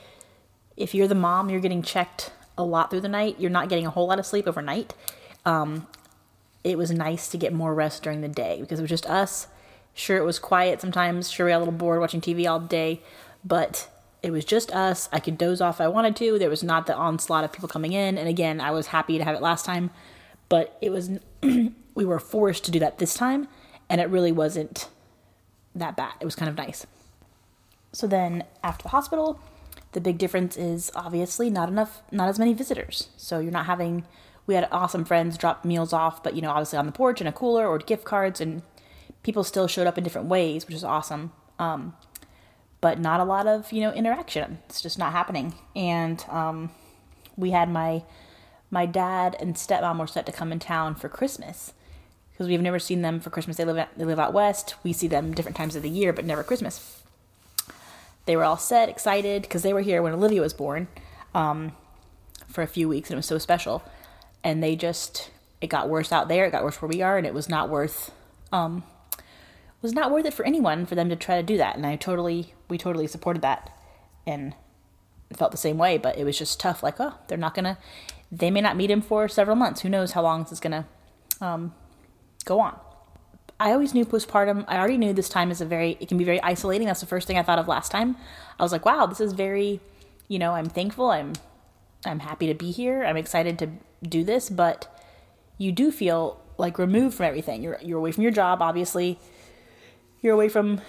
if 0.76 0.94
you're 0.94 1.08
the 1.08 1.14
mom, 1.14 1.50
you're 1.50 1.60
getting 1.60 1.82
checked 1.82 2.32
a 2.56 2.64
lot 2.64 2.90
through 2.90 3.00
the 3.00 3.08
night, 3.08 3.36
you're 3.38 3.50
not 3.50 3.68
getting 3.68 3.86
a 3.86 3.90
whole 3.90 4.06
lot 4.06 4.18
of 4.18 4.26
sleep 4.26 4.46
overnight. 4.46 4.94
Um, 5.44 5.86
it 6.64 6.78
was 6.78 6.90
nice 6.90 7.28
to 7.28 7.36
get 7.36 7.52
more 7.52 7.74
rest 7.74 8.02
during 8.02 8.20
the 8.20 8.28
day 8.28 8.60
because 8.60 8.78
it 8.78 8.82
was 8.82 8.90
just 8.90 9.06
us. 9.06 9.48
Sure, 9.94 10.16
it 10.16 10.24
was 10.24 10.38
quiet 10.38 10.80
sometimes. 10.80 11.30
Sure, 11.30 11.46
we 11.46 11.52
got 11.52 11.58
a 11.58 11.58
little 11.58 11.72
bored 11.72 12.00
watching 12.00 12.20
TV 12.20 12.48
all 12.48 12.60
day, 12.60 13.02
but 13.44 13.88
it 14.22 14.30
was 14.30 14.44
just 14.44 14.70
us. 14.70 15.08
I 15.12 15.20
could 15.20 15.36
doze 15.36 15.60
off 15.60 15.76
if 15.76 15.80
I 15.82 15.88
wanted 15.88 16.16
to. 16.16 16.38
There 16.38 16.48
was 16.48 16.62
not 16.62 16.86
the 16.86 16.94
onslaught 16.94 17.44
of 17.44 17.52
people 17.52 17.68
coming 17.68 17.92
in. 17.92 18.16
And 18.16 18.28
again, 18.28 18.60
I 18.60 18.70
was 18.70 18.88
happy 18.88 19.18
to 19.18 19.24
have 19.24 19.34
it 19.34 19.42
last 19.42 19.64
time, 19.64 19.90
but 20.48 20.78
it 20.80 20.90
was, 20.90 21.10
we 21.94 22.04
were 22.04 22.20
forced 22.20 22.64
to 22.64 22.70
do 22.70 22.78
that 22.78 22.98
this 22.98 23.14
time, 23.14 23.48
and 23.90 24.00
it 24.00 24.08
really 24.08 24.32
wasn't 24.32 24.88
that 25.74 25.96
bad. 25.96 26.14
It 26.20 26.24
was 26.24 26.34
kind 26.34 26.48
of 26.48 26.56
nice. 26.56 26.86
So 27.92 28.06
then 28.06 28.44
after 28.62 28.84
the 28.84 28.88
hospital, 28.90 29.40
the 29.92 30.00
big 30.00 30.18
difference 30.18 30.56
is 30.56 30.90
obviously 30.94 31.50
not 31.50 31.68
enough, 31.68 32.02
not 32.10 32.28
as 32.28 32.38
many 32.38 32.54
visitors. 32.54 33.08
So 33.16 33.38
you're 33.38 33.52
not 33.52 33.66
having, 33.66 34.04
we 34.46 34.54
had 34.54 34.68
awesome 34.72 35.04
friends 35.04 35.36
drop 35.36 35.64
meals 35.64 35.92
off, 35.92 36.22
but 36.22 36.34
you 36.34 36.42
know, 36.42 36.50
obviously 36.50 36.78
on 36.78 36.86
the 36.86 36.92
porch 36.92 37.20
in 37.20 37.26
a 37.26 37.32
cooler 37.32 37.66
or 37.66 37.78
gift 37.78 38.04
cards, 38.04 38.40
and 38.40 38.62
people 39.22 39.44
still 39.44 39.66
showed 39.66 39.86
up 39.86 39.98
in 39.98 40.04
different 40.04 40.28
ways, 40.28 40.66
which 40.66 40.74
is 40.74 40.84
awesome. 40.84 41.32
Um, 41.58 41.94
but 42.80 42.98
not 42.98 43.20
a 43.20 43.24
lot 43.24 43.46
of, 43.46 43.70
you 43.70 43.80
know, 43.80 43.92
interaction. 43.92 44.58
It's 44.66 44.82
just 44.82 44.98
not 44.98 45.12
happening. 45.12 45.54
And 45.76 46.24
um, 46.28 46.70
we 47.36 47.52
had 47.52 47.68
my, 47.68 48.02
my 48.70 48.86
dad 48.86 49.36
and 49.38 49.54
stepmom 49.54 49.98
were 49.98 50.06
set 50.08 50.26
to 50.26 50.32
come 50.32 50.50
in 50.50 50.58
town 50.58 50.96
for 50.96 51.08
Christmas 51.08 51.74
because 52.32 52.48
we've 52.48 52.60
never 52.60 52.78
seen 52.78 53.02
them 53.02 53.20
for 53.20 53.30
Christmas. 53.30 53.56
They 53.56 53.64
live 53.64 53.78
at, 53.78 53.96
they 53.96 54.04
live 54.04 54.18
out 54.18 54.32
west. 54.32 54.74
We 54.82 54.92
see 54.92 55.08
them 55.08 55.34
different 55.34 55.56
times 55.56 55.76
of 55.76 55.82
the 55.82 55.90
year, 55.90 56.12
but 56.12 56.24
never 56.24 56.42
Christmas. 56.42 57.02
They 58.24 58.36
were 58.36 58.44
all 58.44 58.56
set, 58.56 58.88
excited 58.88 59.42
because 59.42 59.62
they 59.62 59.72
were 59.72 59.80
here 59.80 60.02
when 60.02 60.12
Olivia 60.12 60.40
was 60.40 60.54
born 60.54 60.88
um, 61.34 61.72
for 62.46 62.62
a 62.62 62.66
few 62.66 62.88
weeks, 62.88 63.10
and 63.10 63.16
it 63.16 63.18
was 63.18 63.26
so 63.26 63.38
special. 63.38 63.82
And 64.44 64.62
they 64.62 64.76
just 64.76 65.30
it 65.60 65.68
got 65.68 65.88
worse 65.88 66.12
out 66.12 66.28
there. 66.28 66.46
It 66.46 66.52
got 66.52 66.64
worse 66.64 66.80
where 66.80 66.88
we 66.88 67.02
are, 67.02 67.18
and 67.18 67.26
it 67.26 67.34
was 67.34 67.48
not 67.48 67.68
worth 67.68 68.12
um, 68.52 68.84
was 69.80 69.92
not 69.92 70.10
worth 70.10 70.24
it 70.24 70.34
for 70.34 70.46
anyone 70.46 70.86
for 70.86 70.94
them 70.94 71.08
to 71.08 71.16
try 71.16 71.36
to 71.36 71.42
do 71.42 71.56
that. 71.56 71.76
And 71.76 71.84
I 71.84 71.96
totally 71.96 72.54
we 72.68 72.78
totally 72.78 73.06
supported 73.06 73.42
that 73.42 73.70
and 74.26 74.54
felt 75.36 75.50
the 75.50 75.56
same 75.56 75.78
way. 75.78 75.98
But 75.98 76.16
it 76.16 76.24
was 76.24 76.38
just 76.38 76.60
tough. 76.60 76.82
Like 76.82 77.00
oh, 77.00 77.14
they're 77.28 77.38
not 77.38 77.54
gonna. 77.54 77.78
They 78.30 78.50
may 78.50 78.60
not 78.60 78.76
meet 78.76 78.90
him 78.90 79.02
for 79.02 79.28
several 79.28 79.56
months. 79.56 79.82
Who 79.82 79.88
knows 79.88 80.12
how 80.12 80.22
long 80.22 80.44
this 80.44 80.52
is 80.52 80.60
gonna 80.60 80.86
um, 81.40 81.74
go 82.42 82.60
on. 82.60 82.78
I 83.60 83.72
always 83.72 83.94
knew 83.94 84.04
postpartum. 84.04 84.64
I 84.66 84.78
already 84.78 84.98
knew 84.98 85.12
this 85.12 85.28
time 85.28 85.50
is 85.50 85.60
a 85.60 85.64
very, 85.64 85.96
it 86.00 86.08
can 86.08 86.18
be 86.18 86.24
very 86.24 86.42
isolating. 86.42 86.88
That's 86.88 87.00
the 87.00 87.06
first 87.06 87.28
thing 87.28 87.38
I 87.38 87.42
thought 87.42 87.60
of 87.60 87.68
last 87.68 87.90
time. 87.92 88.16
I 88.58 88.62
was 88.62 88.72
like, 88.72 88.84
wow, 88.84 89.06
this 89.06 89.20
is 89.20 89.34
very, 89.34 89.80
you 90.26 90.38
know, 90.38 90.52
I'm 90.52 90.68
thankful. 90.68 91.10
I'm, 91.10 91.34
I'm 92.04 92.18
happy 92.20 92.48
to 92.48 92.54
be 92.54 92.72
here. 92.72 93.04
I'm 93.04 93.16
excited 93.16 93.58
to 93.60 93.68
do 94.02 94.24
this, 94.24 94.50
but 94.50 94.92
you 95.58 95.70
do 95.70 95.92
feel 95.92 96.40
like 96.58 96.78
removed 96.78 97.16
from 97.16 97.26
everything. 97.26 97.62
You're, 97.62 97.78
you're 97.80 97.98
away 97.98 98.10
from 98.10 98.22
your 98.22 98.32
job, 98.32 98.60
obviously. 98.60 99.18
You're 100.20 100.34
away 100.34 100.48
from 100.48 100.80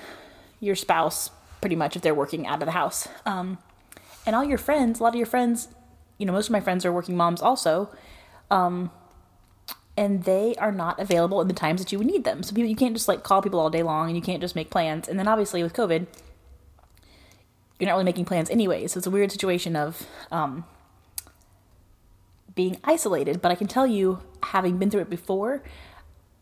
your 0.59 0.75
spouse, 0.75 1.29
pretty 1.61 1.75
much, 1.75 1.95
if 1.95 2.01
they're 2.01 2.15
working 2.15 2.47
out 2.47 2.61
of 2.61 2.65
the 2.65 2.71
house. 2.71 3.07
Um, 3.25 3.59
and 4.25 4.35
all 4.35 4.43
your 4.43 4.57
friends, 4.57 4.99
a 4.99 5.03
lot 5.03 5.09
of 5.09 5.15
your 5.15 5.27
friends, 5.27 5.67
you 6.17 6.25
know, 6.25 6.33
most 6.33 6.47
of 6.47 6.51
my 6.51 6.59
friends 6.59 6.85
are 6.85 6.91
working 6.91 7.15
moms 7.15 7.41
also. 7.41 7.89
Um, 8.49 8.89
and 9.95 10.23
they 10.23 10.55
are 10.55 10.71
not 10.71 10.99
available 10.99 11.41
in 11.41 11.47
the 11.47 11.53
times 11.53 11.81
that 11.81 11.91
you 11.91 11.97
would 11.97 12.07
need 12.07 12.23
them. 12.23 12.43
So 12.43 12.55
people, 12.55 12.69
you 12.69 12.75
can't 12.75 12.95
just 12.95 13.07
like 13.07 13.23
call 13.23 13.41
people 13.41 13.59
all 13.59 13.69
day 13.69 13.83
long, 13.83 14.07
and 14.07 14.15
you 14.15 14.21
can't 14.21 14.41
just 14.41 14.55
make 14.55 14.69
plans. 14.69 15.07
And 15.07 15.19
then 15.19 15.27
obviously 15.27 15.61
with 15.61 15.73
COVID, 15.73 16.07
you're 17.79 17.87
not 17.87 17.93
really 17.93 18.05
making 18.05 18.25
plans 18.25 18.49
anyway. 18.49 18.87
So 18.87 18.97
it's 18.97 19.07
a 19.07 19.11
weird 19.11 19.31
situation 19.31 19.75
of 19.75 20.07
um, 20.31 20.65
being 22.55 22.77
isolated. 22.83 23.41
But 23.41 23.51
I 23.51 23.55
can 23.55 23.67
tell 23.67 23.85
you, 23.85 24.19
having 24.43 24.77
been 24.77 24.89
through 24.89 25.01
it 25.01 25.09
before, 25.09 25.63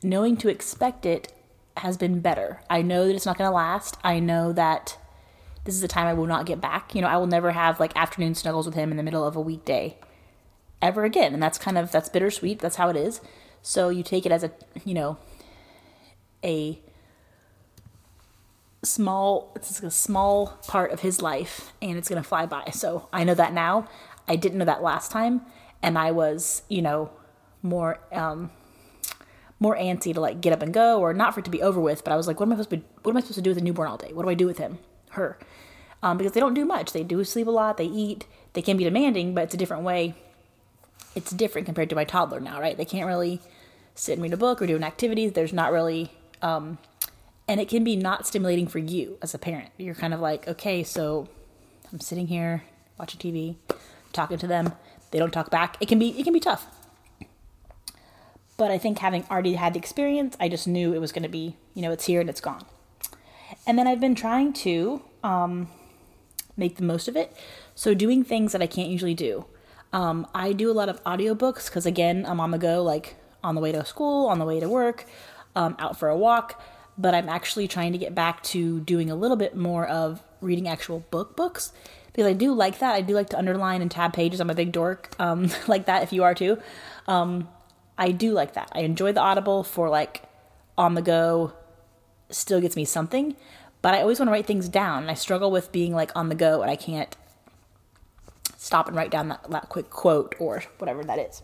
knowing 0.01 0.38
to 0.38 0.50
expect 0.50 1.05
it 1.05 1.34
has 1.77 1.98
been 1.98 2.20
better. 2.20 2.62
I 2.70 2.81
know 2.81 3.08
that 3.08 3.15
it's 3.15 3.25
not 3.25 3.38
going 3.38 3.50
to 3.50 3.55
last. 3.55 3.98
I 4.03 4.20
know 4.20 4.53
that 4.53 4.98
this 5.65 5.75
is 5.75 5.84
a 5.84 5.88
time 5.88 6.08
I 6.08 6.13
will 6.13 6.27
not 6.27 6.46
get 6.46 6.62
back. 6.62 6.96
You 6.96 7.01
know, 7.01 7.08
I 7.08 7.17
will 7.17 7.27
never 7.27 7.51
have 7.51 7.79
like 7.79 7.96
afternoon 7.96 8.36
snuggles 8.36 8.65
with 8.65 8.75
him 8.75 8.91
in 8.91 8.98
the 8.98 9.03
middle 9.03 9.25
of 9.25 9.36
a 9.36 9.41
weekday 9.41 9.98
ever 10.81 11.03
again. 11.03 11.33
And 11.33 11.41
that's 11.41 11.57
kind 11.57 11.77
of 11.77 11.91
that's 11.91 12.09
bittersweet. 12.09 12.59
That's 12.59 12.77
how 12.77 12.89
it 12.89 12.95
is. 12.95 13.21
So 13.61 13.89
you 13.89 14.03
take 14.03 14.25
it 14.25 14.31
as 14.31 14.43
a, 14.43 14.51
you 14.85 14.93
know, 14.93 15.17
a 16.43 16.79
small 18.83 19.51
it's 19.55 19.81
a 19.83 19.91
small 19.91 20.57
part 20.67 20.91
of 20.91 21.01
his 21.01 21.21
life 21.21 21.71
and 21.81 21.97
it's 21.97 22.09
going 22.09 22.21
to 22.21 22.27
fly 22.27 22.45
by. 22.45 22.69
So 22.71 23.07
I 23.13 23.23
know 23.23 23.35
that 23.35 23.53
now. 23.53 23.88
I 24.27 24.35
didn't 24.35 24.57
know 24.57 24.65
that 24.65 24.81
last 24.81 25.11
time 25.11 25.41
and 25.83 25.97
I 25.97 26.11
was, 26.11 26.63
you 26.69 26.81
know, 26.81 27.11
more 27.61 28.00
um 28.11 28.51
more 29.59 29.75
antsy 29.77 30.13
to 30.13 30.19
like 30.19 30.41
get 30.41 30.51
up 30.53 30.63
and 30.63 30.73
go 30.73 31.00
or 31.00 31.13
not 31.13 31.33
for 31.35 31.41
it 31.41 31.43
to 31.43 31.51
be 31.51 31.61
over 31.61 31.79
with, 31.79 32.03
but 32.03 32.11
I 32.11 32.15
was 32.17 32.25
like 32.27 32.39
what 32.39 32.47
am 32.47 32.53
I 32.53 32.55
supposed 32.55 32.71
to 32.71 32.77
be, 32.77 32.83
what 33.03 33.11
am 33.11 33.17
I 33.17 33.19
supposed 33.21 33.35
to 33.35 33.41
do 33.43 33.51
with 33.51 33.59
a 33.59 33.61
newborn 33.61 33.88
all 33.88 33.97
day? 33.97 34.11
What 34.13 34.23
do 34.23 34.29
I 34.29 34.33
do 34.33 34.47
with 34.47 34.57
him? 34.57 34.79
Her. 35.11 35.38
um, 36.01 36.17
because 36.17 36.33
they 36.33 36.39
don't 36.39 36.53
do 36.53 36.65
much. 36.65 36.93
They 36.93 37.03
do 37.03 37.23
sleep 37.23 37.47
a 37.47 37.51
lot, 37.51 37.77
they 37.77 37.85
eat, 37.85 38.25
they 38.53 38.61
can 38.61 38.77
be 38.77 38.83
demanding, 38.85 39.35
but 39.35 39.43
it's 39.43 39.53
a 39.53 39.57
different 39.57 39.83
way. 39.83 40.15
It's 41.15 41.32
different 41.32 41.65
compared 41.65 41.89
to 41.89 41.96
my 41.96 42.06
toddler 42.06 42.39
now, 42.39 42.60
right? 42.62 42.77
They 42.77 42.86
can't 42.86 43.08
really 43.08 43.41
sit 43.96 44.13
and 44.13 44.24
read 44.24 44.34
a 44.34 44.38
book 44.38 44.62
or 44.62 44.68
do 44.68 44.75
an 44.75 44.84
activity. 44.84 45.27
There's 45.27 45.53
not 45.53 45.72
really, 45.72 46.12
um, 46.41 46.77
and 47.48 47.60
it 47.60 47.68
can 47.68 47.84
be 47.84 47.96
not 47.96 48.25
stimulating 48.25 48.68
for 48.68 48.80
you 48.80 49.18
as 49.22 49.34
a 49.34 49.38
parent. 49.38 49.70
You're 49.77 49.96
kind 49.96 50.13
of 50.13 50.20
like, 50.20 50.48
okay, 50.48 50.84
so 50.84 51.27
I'm 51.91 52.00
sitting 52.00 52.27
here 52.27 52.63
watching 52.98 53.20
TV, 53.20 53.56
talking 54.13 54.38
to 54.38 54.48
them. 54.48 54.74
They 55.12 55.20
don't 55.20 55.32
talk 55.32 55.50
back. 55.50 55.75
It 55.82 55.88
can 55.88 56.00
be 56.00 56.18
it 56.18 56.24
can 56.24 56.34
be 56.34 56.39
tough. 56.39 56.68
But 58.58 58.72
I 58.72 58.77
think 58.77 59.00
having 59.00 59.25
already 59.30 59.56
had 59.56 59.74
the 59.74 59.80
experience, 59.80 60.38
I 60.39 60.48
just 60.48 60.68
knew 60.68 60.94
it 60.94 61.00
was 61.00 61.12
going 61.12 61.24
to 61.24 61.30
be, 61.30 61.56
you 61.74 61.82
know, 61.82 61.91
it's 61.91 62.06
here 62.06 62.22
and 62.22 62.30
it's 62.30 62.41
gone. 62.41 62.63
And 63.65 63.77
then 63.77 63.88
I've 63.88 64.00
been 64.00 64.15
trying 64.15 64.53
to 64.53 65.01
um, 65.24 65.68
make 66.56 66.77
the 66.77 66.84
most 66.84 67.08
of 67.08 67.15
it. 67.15 67.36
So 67.75 67.94
doing 67.94 68.24
things 68.24 68.51
that 68.51 68.62
I 68.62 68.68
can't 68.68 68.89
usually 68.89 69.15
do. 69.15 69.46
Um, 69.93 70.27
I 70.33 70.53
do 70.53 70.71
a 70.71 70.74
lot 70.74 70.89
of 70.89 71.03
audiobooks 71.03 71.65
because 71.65 71.86
again, 71.86 72.25
I'm 72.27 72.39
on 72.39 72.51
the 72.51 72.57
go, 72.57 72.83
like 72.83 73.15
on 73.43 73.55
the 73.55 73.62
way 73.62 73.71
to 73.71 73.83
school, 73.86 74.27
on 74.27 74.39
the 74.39 74.45
way 74.45 74.60
to 74.60 74.69
work, 74.69 75.05
um, 75.55 75.75
out 75.79 75.98
for 75.98 76.10
a 76.10 76.17
walk. 76.17 76.62
But 76.98 77.15
I'm 77.15 77.29
actually 77.29 77.67
trying 77.67 77.91
to 77.93 77.98
get 77.98 78.13
back 78.13 78.43
to 78.43 78.79
doing 78.81 79.10
a 79.10 79.15
little 79.15 79.38
bit 79.38 79.55
more 79.55 79.88
of 79.88 80.21
reading 80.39 80.67
actual 80.67 81.00
book 81.12 81.36
books 81.36 81.71
because 82.07 82.25
I 82.25 82.33
do 82.33 82.53
like 82.53 82.79
that. 82.79 82.93
I 82.93 83.01
do 83.01 83.13
like 83.13 83.29
to 83.29 83.38
underline 83.38 83.81
and 83.81 83.89
tab 83.89 84.13
pages. 84.13 84.39
I'm 84.39 84.50
a 84.50 84.55
big 84.55 84.71
dork 84.71 85.15
um, 85.19 85.50
like 85.67 85.86
that. 85.86 86.03
If 86.03 86.13
you 86.13 86.24
are 86.24 86.36
too, 86.36 86.60
um, 87.07 87.48
I 87.98 88.12
do 88.12 88.31
like 88.31 88.53
that. 88.53 88.69
I 88.74 88.81
enjoy 88.81 89.12
the 89.13 89.21
Audible 89.21 89.63
for 89.63 89.89
like 89.89 90.24
on 90.77 90.95
the 90.95 91.01
go. 91.01 91.53
Still 92.29 92.62
gets 92.62 92.75
me 92.75 92.86
something, 92.86 93.36
but 93.81 93.93
I 93.93 94.01
always 94.01 94.19
want 94.19 94.29
to 94.29 94.31
write 94.31 94.48
things 94.48 94.69
down. 94.69 95.03
And 95.03 95.12
I 95.12 95.15
struggle 95.15 95.51
with 95.51 95.71
being 95.71 95.93
like 95.93 96.12
on 96.15 96.29
the 96.29 96.36
go 96.36 96.62
and 96.62 96.71
I 96.71 96.75
can't 96.75 97.15
stop 98.62 98.88
and 98.88 98.96
write 98.96 99.10
down 99.10 99.27
that, 99.30 99.50
that 99.50 99.70
quick 99.70 99.89
quote 99.89 100.36
or 100.38 100.63
whatever 100.77 101.03
that 101.03 101.18
is. 101.18 101.41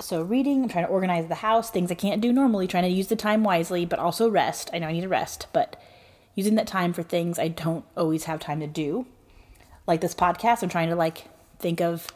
So, 0.00 0.22
reading, 0.22 0.62
I'm 0.62 0.68
trying 0.68 0.86
to 0.86 0.90
organize 0.90 1.26
the 1.26 1.34
house, 1.36 1.70
things 1.70 1.90
I 1.90 1.94
can't 1.94 2.22
do 2.22 2.32
normally, 2.32 2.66
trying 2.66 2.84
to 2.84 2.88
use 2.88 3.08
the 3.08 3.16
time 3.16 3.44
wisely, 3.44 3.84
but 3.84 3.98
also 3.98 4.30
rest. 4.30 4.70
I 4.72 4.78
know 4.78 4.86
I 4.86 4.92
need 4.92 5.02
to 5.02 5.08
rest, 5.08 5.48
but 5.52 5.78
using 6.34 6.54
that 6.54 6.66
time 6.66 6.94
for 6.94 7.02
things 7.02 7.38
I 7.38 7.48
don't 7.48 7.84
always 7.96 8.24
have 8.24 8.40
time 8.40 8.60
to 8.60 8.66
do. 8.66 9.06
Like 9.86 10.00
this 10.00 10.14
podcast, 10.14 10.62
I'm 10.62 10.68
trying 10.70 10.88
to 10.88 10.96
like 10.96 11.24
think 11.58 11.80
of 11.80 12.06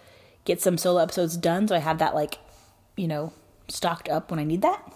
get 0.45 0.62
some 0.62 0.79
solo 0.79 1.02
episodes 1.02 1.37
done 1.37 1.69
so 1.69 1.76
I 1.76 1.81
have 1.81 1.99
that 1.99 2.14
like, 2.14 2.38
you 2.97 3.07
know, 3.07 3.33
stocked 3.69 4.09
up 4.09 4.31
when 4.31 4.41
I 4.41 4.45
need 4.45 4.62
that. 4.62 4.91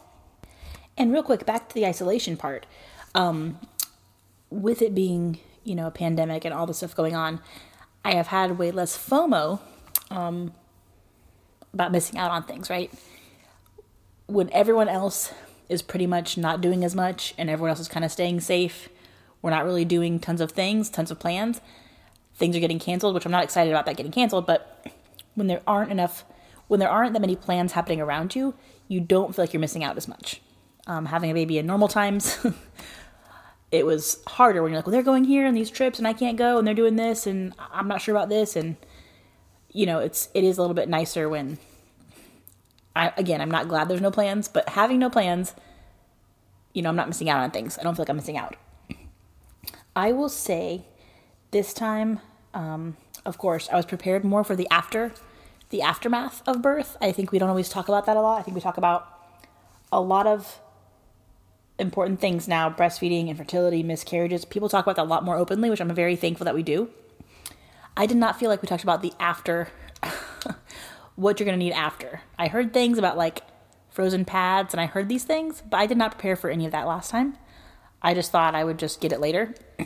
And 0.97 1.13
real 1.13 1.23
quick, 1.23 1.45
back 1.45 1.69
to 1.69 1.75
the 1.75 1.85
isolation 1.85 2.37
part. 2.37 2.65
Um, 3.15 3.59
with 4.49 4.81
it 4.81 4.95
being, 4.95 5.41
you 5.65 5.75
know, 5.75 5.89
a 5.89 5.91
pandemic 5.91 6.45
and 6.45 6.55
all 6.55 6.67
the 6.67 6.75
stuff 6.75 6.95
going 6.95 7.17
on, 7.17 7.41
I 8.07 8.15
have 8.15 8.29
had 8.29 8.57
way 8.57 8.71
less 8.71 8.97
FOMO 8.97 9.59
um, 10.13 10.55
about 11.75 11.91
missing 11.91 12.17
out 12.21 12.31
on 12.31 12.45
things, 12.45 12.71
right? 12.71 12.89
When 14.27 14.49
everyone 14.53 14.89
else 14.89 15.35
is 15.69 15.83
pretty 15.83 16.07
much 16.07 16.39
not 16.39 16.61
doing 16.61 16.85
as 16.85 16.95
much 16.95 17.35
and 17.37 17.51
everyone 17.51 17.71
else 17.71 17.81
is 17.81 17.89
kind 17.89 18.05
of 18.05 18.13
staying 18.13 18.43
safe, 18.43 18.89
we're 19.43 19.51
not 19.51 19.65
really 19.65 19.85
doing 19.85 20.21
tons 20.21 20.41
of 20.41 20.53
things, 20.53 20.89
tons 20.89 21.11
of 21.11 21.19
plans. 21.19 21.61
Things 22.37 22.57
are 22.57 22.61
getting 22.61 22.79
canceled, 22.79 23.13
which 23.13 23.27
I'm 23.27 23.33
not 23.33 23.43
excited 23.43 23.73
about 23.73 23.87
that 23.87 23.97
getting 23.97 24.13
canceled, 24.13 24.47
but 24.47 24.87
when 25.35 25.49
there 25.49 25.63
aren't 25.67 25.91
enough, 25.91 26.25
when 26.69 26.79
there 26.79 26.89
aren't 26.89 27.13
that 27.15 27.21
many 27.21 27.35
plans 27.35 27.73
happening 27.73 28.01
around 28.01 28.37
you, 28.37 28.55
you 28.87 29.01
don't 29.01 29.35
feel 29.35 29.43
like 29.43 29.53
you're 29.53 29.61
missing 29.61 29.83
out 29.83 29.97
as 29.97 30.07
much. 30.07 30.41
Um, 30.87 31.07
having 31.07 31.33
a 31.33 31.35
baby 31.35 31.59
in 31.59 31.67
normal 31.67 31.89
times, 31.89 32.39
it 33.73 33.85
was 33.85 34.23
harder 34.27 34.63
when 34.63 34.73
you're 34.73 34.79
like, 34.79 34.87
well, 34.87 34.93
they're 34.93 35.03
going 35.03 35.25
here 35.25 35.47
on 35.47 35.55
these 35.55 35.71
trips 35.71 35.99
and 35.99 36.07
I 36.07 36.13
can't 36.13 36.37
go 36.37 36.59
and 36.59 36.67
they're 36.67 36.75
doing 36.75 36.97
this 36.97 37.27
and 37.27 37.53
I'm 37.73 37.89
not 37.89 38.01
sure 38.01 38.15
about 38.15 38.29
this. 38.29 38.57
And, 38.57 38.77
you 39.73 39.87
know, 39.87 39.99
it's, 39.99 40.29
it 40.35 40.45
is 40.45 40.59
a 40.59 40.61
little 40.61 40.75
bit 40.75 40.89
nicer 40.89 41.29
when 41.29 41.59
I, 42.95 43.13
again, 43.17 43.41
I'm 43.41 43.51
not 43.51 43.69
glad 43.69 43.89
there's 43.89 44.01
no 44.01 44.11
plans, 44.11 44.49
but 44.49 44.69
having 44.71 44.99
no 44.99 45.11
plans, 45.11 45.55
you 46.73 46.83
know, 46.83 46.89
I'm 46.89 46.97
not 46.97 47.09
missing 47.09 47.29
out 47.29 47.41
on 47.41 47.51
things. 47.51 47.79
I 47.79 47.83
don't 47.83 47.95
feel 47.95 48.05
like 48.05 48.11
I'm 48.11 48.17
missing 48.17 48.39
out. 48.39 48.57
I 49.95 50.13
will 50.13 50.29
say 50.29 50.85
this 51.51 51.75
time, 51.75 52.21
um, 52.55 52.97
of 53.25 53.39
course, 53.39 53.69
I 53.73 53.77
was 53.77 53.87
prepared 53.87 54.25
more 54.25 54.45
for 54.45 54.55
the 54.55 54.69
after, 54.71 55.13
the 55.71 55.83
aftermath 55.83 56.43
of 56.47 56.63
birth. 56.63 56.97
I 57.01 57.13
think 57.13 57.33
we 57.33 57.39
don't 57.39 57.49
always 57.49 57.69
talk 57.69 57.89
about 57.89 58.07
that 58.07 58.17
a 58.17 58.21
lot. 58.21 58.39
I 58.39 58.43
think 58.43 58.55
we 58.55 58.61
talk 58.61 58.77
about 58.77 59.09
a 59.91 60.01
lot 60.01 60.27
of 60.27 60.61
important 61.79 62.21
things 62.21 62.49
now 62.49 62.71
breastfeeding, 62.71 63.29
infertility, 63.29 63.83
miscarriages. 63.83 64.45
People 64.45 64.69
talk 64.69 64.85
about 64.85 64.97
that 64.97 65.03
a 65.03 65.05
lot 65.05 65.25
more 65.25 65.37
openly, 65.37 65.71
which 65.71 65.81
I'm 65.81 65.95
very 65.95 66.17
thankful 66.17 66.45
that 66.45 66.55
we 66.55 66.63
do. 66.63 66.91
I 67.97 68.07
did 68.07 68.17
not 68.17 68.39
feel 68.39 68.51
like 68.51 68.63
we 68.63 68.69
talked 68.69 68.83
about 68.83 69.03
the 69.03 69.13
after, 69.19 69.69
what 71.17 71.41
you're 71.41 71.47
going 71.47 71.59
to 71.59 71.65
need 71.65 71.73
after. 71.73 72.21
I 72.39 72.49
heard 72.49 72.73
things 72.73 72.99
about 72.99 73.17
like 73.17 73.43
frozen 73.91 74.25
pads 74.25 74.75
and 74.75 74.81
I 74.81 74.87
heard 74.87 75.09
these 75.09 75.25
things, 75.25 75.63
but 75.69 75.79
I 75.79 75.87
did 75.87 75.97
not 75.97 76.13
prepare 76.13 76.37
for 76.37 76.51
any 76.51 76.67
of 76.67 76.73
that 76.73 76.87
last 76.87 77.11
time. 77.11 77.39
I 78.03 78.13
just 78.13 78.31
thought 78.31 78.55
I 78.55 78.65
would 78.65 78.79
just 78.79 79.01
get 79.01 79.13
it 79.13 79.21
later. 79.21 79.55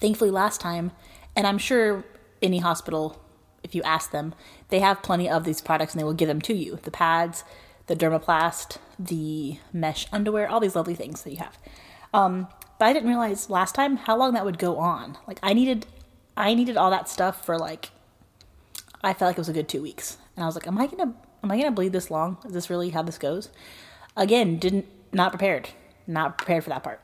Thankfully, 0.00 0.30
last 0.30 0.60
time, 0.60 0.92
and 1.34 1.46
I'm 1.46 1.58
sure 1.58 2.04
any 2.42 2.58
hospital, 2.58 3.22
if 3.62 3.74
you 3.74 3.82
ask 3.82 4.10
them, 4.10 4.34
they 4.68 4.80
have 4.80 5.02
plenty 5.02 5.28
of 5.28 5.44
these 5.44 5.60
products 5.60 5.94
and 5.94 6.00
they 6.00 6.04
will 6.04 6.12
give 6.12 6.28
them 6.28 6.42
to 6.42 6.54
you 6.54 6.78
the 6.82 6.90
pads, 6.90 7.44
the 7.92 8.06
dermoplast, 8.06 8.78
the 8.98 9.58
mesh 9.72 10.06
underwear, 10.12 10.48
all 10.48 10.60
these 10.60 10.74
lovely 10.74 10.94
things 10.94 11.22
that 11.22 11.30
you 11.30 11.38
have. 11.38 11.58
Um, 12.14 12.48
but 12.78 12.86
I 12.86 12.92
didn't 12.92 13.08
realize 13.08 13.50
last 13.50 13.74
time 13.74 13.96
how 13.96 14.16
long 14.16 14.32
that 14.32 14.44
would 14.44 14.58
go 14.58 14.78
on. 14.78 15.18
Like 15.26 15.38
I 15.42 15.52
needed, 15.52 15.86
I 16.36 16.54
needed 16.54 16.76
all 16.76 16.90
that 16.90 17.08
stuff 17.08 17.44
for 17.44 17.58
like, 17.58 17.90
I 19.02 19.12
felt 19.12 19.28
like 19.28 19.36
it 19.36 19.40
was 19.40 19.48
a 19.48 19.52
good 19.52 19.68
two 19.68 19.82
weeks, 19.82 20.16
and 20.36 20.42
I 20.42 20.46
was 20.46 20.54
like, 20.54 20.66
am 20.66 20.78
I 20.78 20.86
gonna, 20.86 21.14
am 21.42 21.50
I 21.50 21.58
gonna 21.58 21.72
bleed 21.72 21.92
this 21.92 22.10
long? 22.10 22.38
Is 22.46 22.52
this 22.52 22.70
really 22.70 22.90
how 22.90 23.02
this 23.02 23.18
goes? 23.18 23.50
Again, 24.16 24.58
didn't 24.58 24.86
not 25.12 25.32
prepared 25.32 25.68
not 26.06 26.38
prepared 26.38 26.64
for 26.64 26.70
that 26.70 26.82
part. 26.82 27.00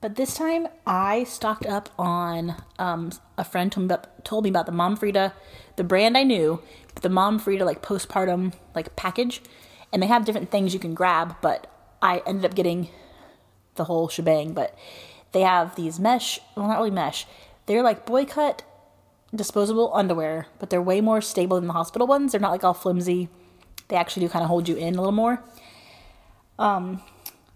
But 0.00 0.16
this 0.16 0.34
time 0.34 0.66
I 0.86 1.24
stocked 1.24 1.66
up 1.66 1.90
on 1.98 2.56
um, 2.78 3.10
a 3.36 3.44
friend 3.44 3.70
told 3.70 3.86
me, 3.86 3.94
about, 3.94 4.24
told 4.24 4.44
me 4.44 4.50
about 4.50 4.64
the 4.64 4.72
Momfrida, 4.72 5.34
the 5.76 5.84
brand 5.84 6.16
I 6.16 6.22
knew, 6.22 6.62
the 6.96 7.08
Momfrida 7.08 7.64
like 7.64 7.82
postpartum 7.82 8.52
like 8.74 8.96
package, 8.96 9.42
and 9.92 10.02
they 10.02 10.06
have 10.06 10.24
different 10.24 10.50
things 10.50 10.74
you 10.74 10.80
can 10.80 10.94
grab. 10.94 11.36
But 11.40 11.66
I 12.02 12.22
ended 12.26 12.44
up 12.44 12.54
getting 12.54 12.88
the 13.76 13.84
whole 13.84 14.08
shebang. 14.08 14.52
But 14.52 14.76
they 15.32 15.40
have 15.42 15.76
these 15.76 15.98
mesh, 16.00 16.40
well 16.56 16.68
not 16.68 16.78
really 16.78 16.90
mesh, 16.90 17.26
they're 17.66 17.82
like 17.82 18.06
boy 18.06 18.24
cut 18.24 18.62
disposable 19.34 19.92
underwear, 19.94 20.46
but 20.58 20.70
they're 20.70 20.82
way 20.82 21.00
more 21.00 21.20
stable 21.20 21.56
than 21.56 21.68
the 21.68 21.72
hospital 21.72 22.06
ones. 22.06 22.32
They're 22.32 22.40
not 22.40 22.50
like 22.50 22.64
all 22.64 22.74
flimsy. 22.74 23.28
They 23.88 23.96
actually 23.96 24.26
do 24.26 24.30
kind 24.30 24.42
of 24.42 24.48
hold 24.48 24.68
you 24.68 24.76
in 24.76 24.94
a 24.94 24.98
little 24.98 25.12
more. 25.12 25.42
Um, 26.58 27.02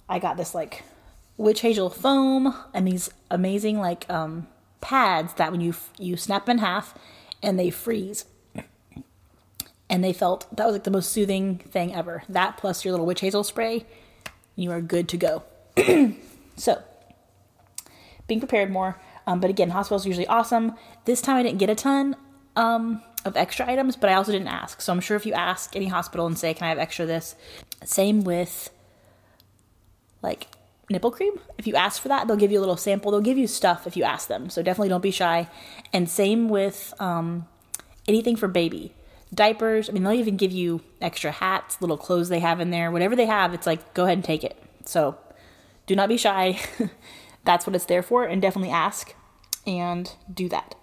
I 0.08 0.18
got 0.18 0.36
this 0.36 0.54
like 0.54 0.84
witch 1.36 1.60
hazel 1.60 1.90
foam 1.90 2.54
and 2.72 2.86
these 2.86 3.10
amazing 3.30 3.78
like 3.78 4.08
um, 4.08 4.46
pads 4.80 5.34
that 5.34 5.50
when 5.50 5.60
you 5.60 5.74
you 5.98 6.16
snap 6.16 6.48
in 6.48 6.58
half 6.58 6.94
and 7.42 7.58
they 7.58 7.70
freeze. 7.70 8.24
And 9.88 10.02
they 10.02 10.12
felt 10.12 10.46
that 10.56 10.64
was 10.66 10.72
like 10.74 10.84
the 10.84 10.90
most 10.90 11.12
soothing 11.12 11.58
thing 11.58 11.94
ever. 11.94 12.22
That 12.28 12.56
plus 12.56 12.84
your 12.84 12.92
little 12.92 13.06
witch 13.06 13.20
hazel 13.20 13.44
spray, 13.44 13.86
you 14.56 14.70
are 14.70 14.80
good 14.80 15.08
to 15.10 15.16
go. 15.16 15.42
so, 16.56 16.82
being 18.26 18.40
prepared 18.40 18.70
more. 18.70 18.98
Um, 19.26 19.40
but 19.40 19.50
again, 19.50 19.70
hospitals 19.70 20.06
usually 20.06 20.26
awesome. 20.26 20.74
This 21.04 21.20
time 21.20 21.36
I 21.36 21.42
didn't 21.42 21.58
get 21.58 21.70
a 21.70 21.74
ton 21.74 22.16
um, 22.56 23.02
of 23.24 23.36
extra 23.36 23.68
items, 23.68 23.96
but 23.96 24.10
I 24.10 24.14
also 24.14 24.32
didn't 24.32 24.48
ask. 24.48 24.80
So 24.80 24.92
I'm 24.92 25.00
sure 25.00 25.16
if 25.16 25.26
you 25.26 25.32
ask 25.32 25.74
any 25.76 25.86
hospital 25.86 26.26
and 26.26 26.38
say, 26.38 26.54
"Can 26.54 26.66
I 26.66 26.68
have 26.70 26.78
extra 26.78 27.06
this?" 27.06 27.36
Same 27.84 28.24
with 28.24 28.70
like 30.22 30.48
nipple 30.90 31.10
cream. 31.10 31.38
If 31.58 31.66
you 31.66 31.74
ask 31.74 32.00
for 32.00 32.08
that, 32.08 32.26
they'll 32.26 32.36
give 32.36 32.52
you 32.52 32.58
a 32.58 32.60
little 32.64 32.76
sample. 32.76 33.10
They'll 33.10 33.20
give 33.20 33.38
you 33.38 33.46
stuff 33.46 33.86
if 33.86 33.96
you 33.96 34.04
ask 34.04 34.28
them. 34.28 34.50
So 34.50 34.62
definitely 34.62 34.88
don't 34.88 35.02
be 35.02 35.10
shy. 35.10 35.48
And 35.92 36.08
same 36.08 36.48
with 36.48 36.92
um, 36.98 37.46
anything 38.06 38.36
for 38.36 38.48
baby. 38.48 38.94
Diapers. 39.34 39.88
I 39.88 39.92
mean, 39.92 40.02
they'll 40.02 40.12
even 40.12 40.36
give 40.36 40.52
you 40.52 40.80
extra 41.00 41.30
hats, 41.32 41.80
little 41.80 41.96
clothes 41.96 42.28
they 42.28 42.40
have 42.40 42.60
in 42.60 42.70
there. 42.70 42.90
Whatever 42.90 43.16
they 43.16 43.26
have, 43.26 43.54
it's 43.54 43.66
like, 43.66 43.94
go 43.94 44.04
ahead 44.04 44.18
and 44.18 44.24
take 44.24 44.44
it. 44.44 44.56
So 44.84 45.16
do 45.86 45.96
not 45.96 46.08
be 46.08 46.16
shy. 46.16 46.60
That's 47.44 47.66
what 47.66 47.76
it's 47.76 47.86
there 47.86 48.02
for. 48.02 48.24
And 48.24 48.40
definitely 48.40 48.70
ask 48.70 49.14
and 49.66 50.12
do 50.32 50.48
that. 50.50 50.74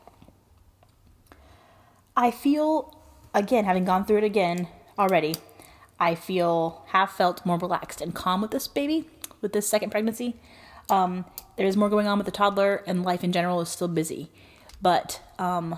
I 2.16 2.32
feel, 2.32 2.98
again, 3.34 3.66
having 3.66 3.86
gone 3.86 4.06
through 4.06 4.18
it 4.18 4.24
again 4.24 4.68
already, 5.00 5.36
I 6.00 6.16
feel 6.16 6.84
have 6.88 7.12
felt 7.12 7.46
more 7.46 7.58
relaxed 7.58 8.02
and 8.02 8.14
calm 8.14 8.42
with 8.42 8.52
this 8.52 8.68
baby 8.68 9.08
with 9.42 9.54
this 9.54 9.68
second 9.68 9.90
pregnancy. 9.90 10.36
Um, 10.90 11.26
there 11.58 11.66
is 11.66 11.76
more 11.76 11.90
going 11.90 12.08
on 12.08 12.18
with 12.18 12.26
the 12.26 12.32
toddler, 12.32 12.84
and 12.88 13.04
life 13.04 13.24
in 13.24 13.32
general 13.32 13.62
is 13.62 13.70
still 13.70 13.88
busy. 13.88 14.32
But, 14.82 15.22
um, 15.38 15.78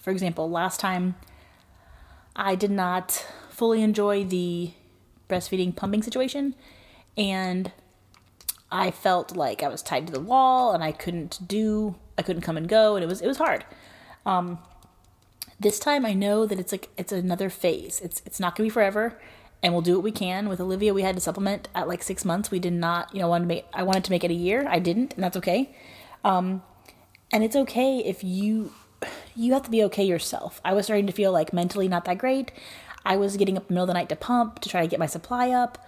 for 0.00 0.10
example, 0.10 0.50
last 0.50 0.80
time 0.80 1.16
I 2.38 2.54
did 2.54 2.70
not 2.70 3.26
fully 3.50 3.82
enjoy 3.82 4.24
the 4.24 4.70
breastfeeding 5.28 5.76
pumping 5.76 6.02
situation, 6.02 6.54
and 7.16 7.72
I 8.70 8.90
felt 8.90 9.36
like 9.36 9.62
I 9.62 9.68
was 9.68 9.82
tied 9.82 10.06
to 10.06 10.12
the 10.12 10.20
wall 10.20 10.72
and 10.72 10.84
I 10.84 10.92
couldn't 10.92 11.46
do 11.46 11.96
I 12.16 12.22
couldn't 12.22 12.42
come 12.42 12.56
and 12.56 12.68
go 12.68 12.96
and 12.96 13.02
it 13.02 13.06
was 13.06 13.20
it 13.20 13.26
was 13.26 13.38
hard. 13.38 13.64
Um, 14.24 14.58
this 15.58 15.78
time 15.78 16.06
I 16.06 16.12
know 16.12 16.46
that 16.46 16.60
it's 16.60 16.72
like 16.72 16.88
it's 16.96 17.12
another 17.12 17.50
phase. 17.50 18.00
It's 18.00 18.22
it's 18.24 18.38
not 18.38 18.54
gonna 18.54 18.66
be 18.66 18.70
forever, 18.70 19.18
and 19.62 19.72
we'll 19.72 19.82
do 19.82 19.94
what 19.94 20.04
we 20.04 20.12
can. 20.12 20.48
With 20.48 20.60
Olivia, 20.60 20.94
we 20.94 21.02
had 21.02 21.16
to 21.16 21.20
supplement 21.20 21.68
at 21.74 21.88
like 21.88 22.02
six 22.02 22.24
months. 22.24 22.50
We 22.50 22.60
did 22.60 22.74
not, 22.74 23.12
you 23.14 23.20
know, 23.20 23.28
want 23.28 23.42
to 23.42 23.48
make. 23.48 23.66
I 23.72 23.82
wanted 23.82 24.04
to 24.04 24.10
make 24.10 24.22
it 24.22 24.30
a 24.30 24.34
year. 24.34 24.66
I 24.68 24.78
didn't, 24.78 25.14
and 25.14 25.24
that's 25.24 25.36
okay. 25.38 25.74
Um, 26.24 26.62
and 27.32 27.42
it's 27.42 27.56
okay 27.56 27.98
if 27.98 28.22
you 28.22 28.72
you 29.38 29.52
have 29.52 29.62
to 29.62 29.70
be 29.70 29.84
okay 29.84 30.04
yourself. 30.04 30.60
I 30.64 30.74
was 30.74 30.86
starting 30.86 31.06
to 31.06 31.12
feel 31.12 31.30
like 31.30 31.52
mentally 31.52 31.86
not 31.86 32.04
that 32.06 32.18
great. 32.18 32.50
I 33.06 33.16
was 33.16 33.36
getting 33.36 33.56
up 33.56 33.62
in 33.62 33.68
the 33.68 33.74
middle 33.74 33.84
of 33.84 33.88
the 33.88 33.94
night 33.94 34.08
to 34.08 34.16
pump 34.16 34.58
to 34.60 34.68
try 34.68 34.82
to 34.82 34.88
get 34.88 34.98
my 34.98 35.06
supply 35.06 35.50
up 35.50 35.78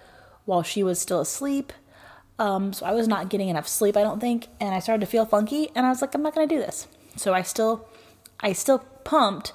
while 0.45 0.63
she 0.63 0.83
was 0.83 0.99
still 0.99 1.19
asleep. 1.19 1.73
Um, 2.39 2.71
so 2.71 2.85
I 2.85 2.93
was 2.93 3.09
not 3.09 3.29
getting 3.29 3.49
enough 3.49 3.67
sleep, 3.67 3.97
I 3.97 4.03
don't 4.03 4.21
think, 4.21 4.47
and 4.59 4.73
I 4.73 4.79
started 4.79 5.01
to 5.01 5.05
feel 5.05 5.25
funky, 5.25 5.69
and 5.75 5.85
I 5.85 5.89
was 5.89 6.01
like, 6.01 6.15
I'm 6.15 6.23
not 6.23 6.33
gonna 6.33 6.47
do 6.47 6.57
this. 6.57 6.87
So 7.17 7.33
I 7.33 7.41
still, 7.41 7.87
I 8.39 8.53
still 8.53 8.79
pumped, 9.03 9.51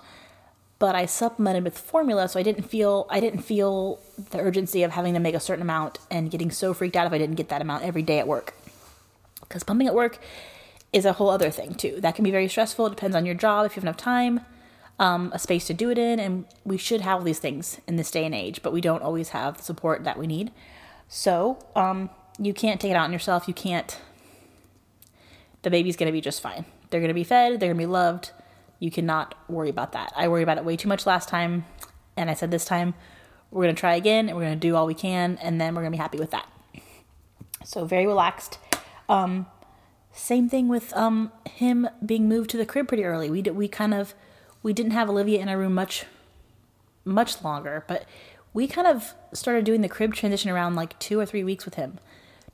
but 0.78 0.94
I 0.94 1.06
supplemented 1.06 1.64
with 1.64 1.76
formula, 1.76 2.28
so 2.28 2.38
I 2.38 2.42
didn't 2.42 2.64
feel, 2.64 3.06
I 3.08 3.18
didn't 3.18 3.40
feel 3.40 3.98
the 4.30 4.38
urgency 4.38 4.82
of 4.82 4.92
having 4.92 5.14
to 5.14 5.20
make 5.20 5.34
a 5.34 5.40
certain 5.40 5.62
amount 5.62 5.98
and 6.10 6.30
getting 6.30 6.50
so 6.50 6.74
freaked 6.74 6.96
out 6.96 7.06
if 7.06 7.12
I 7.12 7.18
didn't 7.18 7.36
get 7.36 7.48
that 7.48 7.62
amount 7.62 7.82
every 7.82 8.02
day 8.02 8.18
at 8.18 8.28
work. 8.28 8.54
Because 9.40 9.64
pumping 9.64 9.86
at 9.86 9.94
work 9.94 10.20
is 10.96 11.04
a 11.04 11.12
whole 11.12 11.28
other 11.28 11.50
thing 11.50 11.74
too. 11.74 12.00
That 12.00 12.14
can 12.14 12.24
be 12.24 12.30
very 12.30 12.48
stressful. 12.48 12.86
It 12.86 12.90
depends 12.90 13.14
on 13.14 13.26
your 13.26 13.34
job 13.34 13.66
if 13.66 13.72
you 13.72 13.80
have 13.80 13.84
enough 13.84 13.98
time, 13.98 14.40
um, 14.98 15.30
a 15.34 15.38
space 15.38 15.66
to 15.66 15.74
do 15.74 15.90
it 15.90 15.98
in, 15.98 16.18
and 16.18 16.46
we 16.64 16.78
should 16.78 17.02
have 17.02 17.22
these 17.22 17.38
things 17.38 17.82
in 17.86 17.96
this 17.96 18.10
day 18.10 18.24
and 18.24 18.34
age, 18.34 18.62
but 18.62 18.72
we 18.72 18.80
don't 18.80 19.02
always 19.02 19.28
have 19.28 19.58
the 19.58 19.62
support 19.62 20.04
that 20.04 20.18
we 20.18 20.26
need. 20.26 20.50
So, 21.06 21.58
um, 21.76 22.08
you 22.38 22.54
can't 22.54 22.80
take 22.80 22.90
it 22.90 22.94
out 22.94 23.04
on 23.04 23.12
yourself. 23.12 23.46
You 23.46 23.52
can't. 23.52 24.00
The 25.62 25.70
baby's 25.70 25.96
to 25.96 26.10
be 26.10 26.22
just 26.22 26.40
fine. 26.40 26.64
They're 26.88 27.06
to 27.06 27.12
be 27.12 27.24
fed, 27.24 27.60
they're 27.60 27.72
to 27.72 27.78
be 27.78 27.86
loved. 27.86 28.30
You 28.78 28.90
cannot 28.90 29.34
worry 29.48 29.68
about 29.68 29.92
that. 29.92 30.12
I 30.16 30.28
worried 30.28 30.44
about 30.44 30.58
it 30.58 30.64
way 30.64 30.76
too 30.76 30.88
much 30.88 31.04
last 31.04 31.28
time, 31.28 31.66
and 32.16 32.30
I 32.30 32.34
said 32.34 32.50
this 32.50 32.64
time 32.64 32.94
we're 33.50 33.66
to 33.66 33.74
try 33.74 33.94
again 33.94 34.28
and 34.28 34.36
we're 34.36 34.48
to 34.48 34.56
do 34.56 34.76
all 34.76 34.86
we 34.86 34.94
can, 34.94 35.38
and 35.42 35.60
then 35.60 35.74
we're 35.74 35.82
to 35.84 35.90
be 35.90 35.96
happy 35.98 36.18
with 36.18 36.30
that. 36.30 36.48
So, 37.64 37.84
very 37.84 38.06
relaxed. 38.06 38.58
Um, 39.10 39.46
same 40.16 40.49
thing 40.49 40.68
with 40.68 40.92
um, 40.96 41.30
him 41.49 41.88
being 42.04 42.28
moved 42.28 42.50
to 42.50 42.56
the 42.56 42.66
crib 42.66 42.88
pretty 42.88 43.04
early. 43.04 43.30
We 43.30 43.42
did, 43.42 43.56
we 43.56 43.68
kind 43.68 43.94
of 43.94 44.14
we 44.62 44.73
didn't 44.73 44.92
have 44.92 45.08
Olivia 45.08 45.40
in 45.40 45.49
our 45.49 45.58
room 45.58 45.75
much 45.75 46.04
much 47.04 47.44
longer, 47.44 47.85
but 47.87 48.04
we 48.52 48.66
kind 48.66 48.88
of 48.88 49.14
started 49.32 49.64
doing 49.64 49.82
the 49.82 49.88
crib 49.88 50.14
transition 50.14 50.50
around 50.50 50.75
like 50.75 50.99
two 50.99 51.20
or 51.20 51.26
three 51.26 51.44
weeks 51.44 51.64
with 51.64 51.75
him 51.75 52.00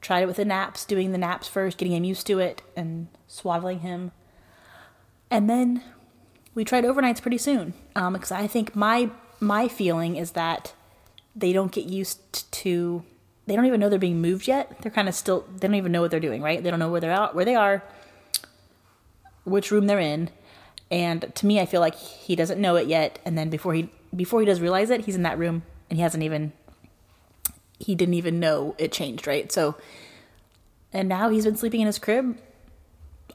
tried 0.03 0.23
it 0.23 0.27
with 0.27 0.37
the 0.37 0.45
naps, 0.45 0.85
doing 0.85 1.13
the 1.13 1.19
naps 1.19 1.49
first, 1.49 1.79
getting 1.79 1.95
him 1.95 2.05
used 2.05 2.27
to 2.27 2.41
it, 2.41 2.61
and 2.77 3.07
swaddling 3.29 3.79
him. 3.79 4.11
And 5.31 5.49
then 5.49 5.83
we 6.55 6.65
tried 6.65 6.85
overnights 6.85 7.23
pretty 7.23 7.39
soon 7.39 7.73
because 7.95 8.33
um, 8.33 8.39
I 8.39 8.47
think 8.47 8.77
my 8.77 9.09
my 9.41 9.67
feeling 9.69 10.17
is 10.17 10.33
that 10.33 10.75
they 11.35 11.53
don't 11.53 11.73
get 11.73 11.87
used 11.87 12.53
to 12.53 13.05
they 13.47 13.57
don't 13.57 13.67
even 13.67 13.81
know 13.81 13.89
they're 13.89 13.99
being 13.99 14.21
moved 14.21 14.47
yet. 14.47 14.81
They're 14.81 14.93
kind 14.93 15.09
of 15.09 15.15
still 15.15 15.47
they 15.53 15.67
don't 15.67 15.75
even 15.75 15.93
know 15.93 16.01
what 16.01 16.11
they're 16.11 16.21
doing, 16.21 16.43
right? 16.43 16.63
They 16.63 16.71
don't 16.71 16.79
know 16.79 16.91
where 16.91 17.01
they're 17.01 17.13
out, 17.13 17.35
where 17.35 17.45
they 17.45 17.55
are, 17.55 17.83
which 19.45 19.71
room 19.71 19.87
they're 19.87 19.99
in. 19.99 20.31
And 20.91 21.35
to 21.35 21.47
me, 21.47 21.59
I 21.59 21.67
feel 21.67 21.81
like 21.81 21.97
he 21.97 22.37
doesn't 22.37 22.61
know 22.61 22.77
it 22.77 22.87
yet. 22.87 23.19
And 23.25 23.37
then 23.37 23.51
before 23.51 23.75
he 23.75 23.89
before 24.15 24.41
he 24.41 24.47
does 24.47 24.61
realize 24.61 24.91
it, 24.91 25.07
he's 25.07 25.17
in 25.17 25.23
that 25.23 25.39
room 25.39 25.63
and 25.89 25.97
he 25.97 26.03
hasn't 26.03 26.23
even 26.23 26.53
he 27.79 27.95
didn't 27.95 28.15
even 28.15 28.39
know 28.39 28.75
it 28.79 28.93
changed, 28.93 29.27
right? 29.27 29.51
So, 29.51 29.77
and 30.93 31.09
now 31.09 31.29
he's 31.31 31.45
been 31.45 31.57
sleeping 31.57 31.81
in 31.81 31.87
his 31.87 31.99
crib, 31.99 32.39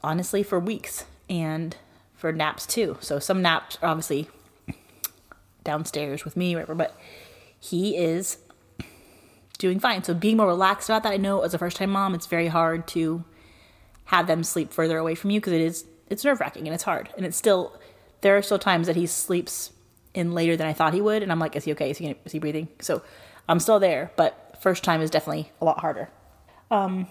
honestly, 0.03 0.41
for 0.41 0.59
weeks 0.59 1.05
and 1.29 1.75
for 2.15 2.31
naps 2.31 2.65
too. 2.65 2.97
So, 3.01 3.19
some 3.19 3.41
naps 3.41 3.77
are 3.81 3.89
obviously 3.89 4.29
downstairs 5.63 6.23
with 6.23 6.37
me, 6.37 6.55
whatever, 6.55 6.75
but 6.75 6.97
he 7.59 7.97
is 7.97 8.37
doing 9.57 9.79
fine. 9.79 10.03
So, 10.03 10.13
being 10.13 10.37
more 10.37 10.47
relaxed 10.47 10.89
about 10.89 11.03
that, 11.03 11.13
I 11.13 11.17
know 11.17 11.41
as 11.41 11.53
a 11.53 11.57
first 11.57 11.77
time 11.77 11.89
mom, 11.89 12.13
it's 12.13 12.27
very 12.27 12.47
hard 12.47 12.87
to 12.89 13.23
have 14.05 14.27
them 14.27 14.43
sleep 14.43 14.71
further 14.71 14.97
away 14.97 15.15
from 15.15 15.31
you 15.31 15.39
because 15.39 15.53
it 15.53 15.61
is, 15.61 15.85
it's 16.09 16.23
nerve 16.23 16.39
wracking 16.39 16.67
and 16.67 16.73
it's 16.73 16.83
hard. 16.83 17.09
And 17.17 17.25
it's 17.25 17.37
still, 17.37 17.77
there 18.21 18.37
are 18.37 18.41
still 18.41 18.59
times 18.59 18.87
that 18.87 18.95
he 18.95 19.05
sleeps 19.05 19.71
in 20.13 20.33
later 20.33 20.55
than 20.55 20.67
I 20.67 20.73
thought 20.73 20.93
he 20.93 21.01
would. 21.01 21.23
And 21.23 21.31
I'm 21.31 21.39
like, 21.39 21.55
is 21.55 21.65
he 21.65 21.71
okay? 21.73 21.89
Is 21.89 21.97
he, 21.97 22.15
is 22.25 22.31
he 22.31 22.39
breathing? 22.39 22.69
So, 22.79 23.01
I'm 23.49 23.59
still 23.59 23.79
there, 23.79 24.11
but 24.15 24.57
first 24.61 24.83
time 24.83 25.01
is 25.01 25.09
definitely 25.09 25.51
a 25.61 25.65
lot 25.65 25.79
harder. 25.79 26.09
Um, 26.69 27.07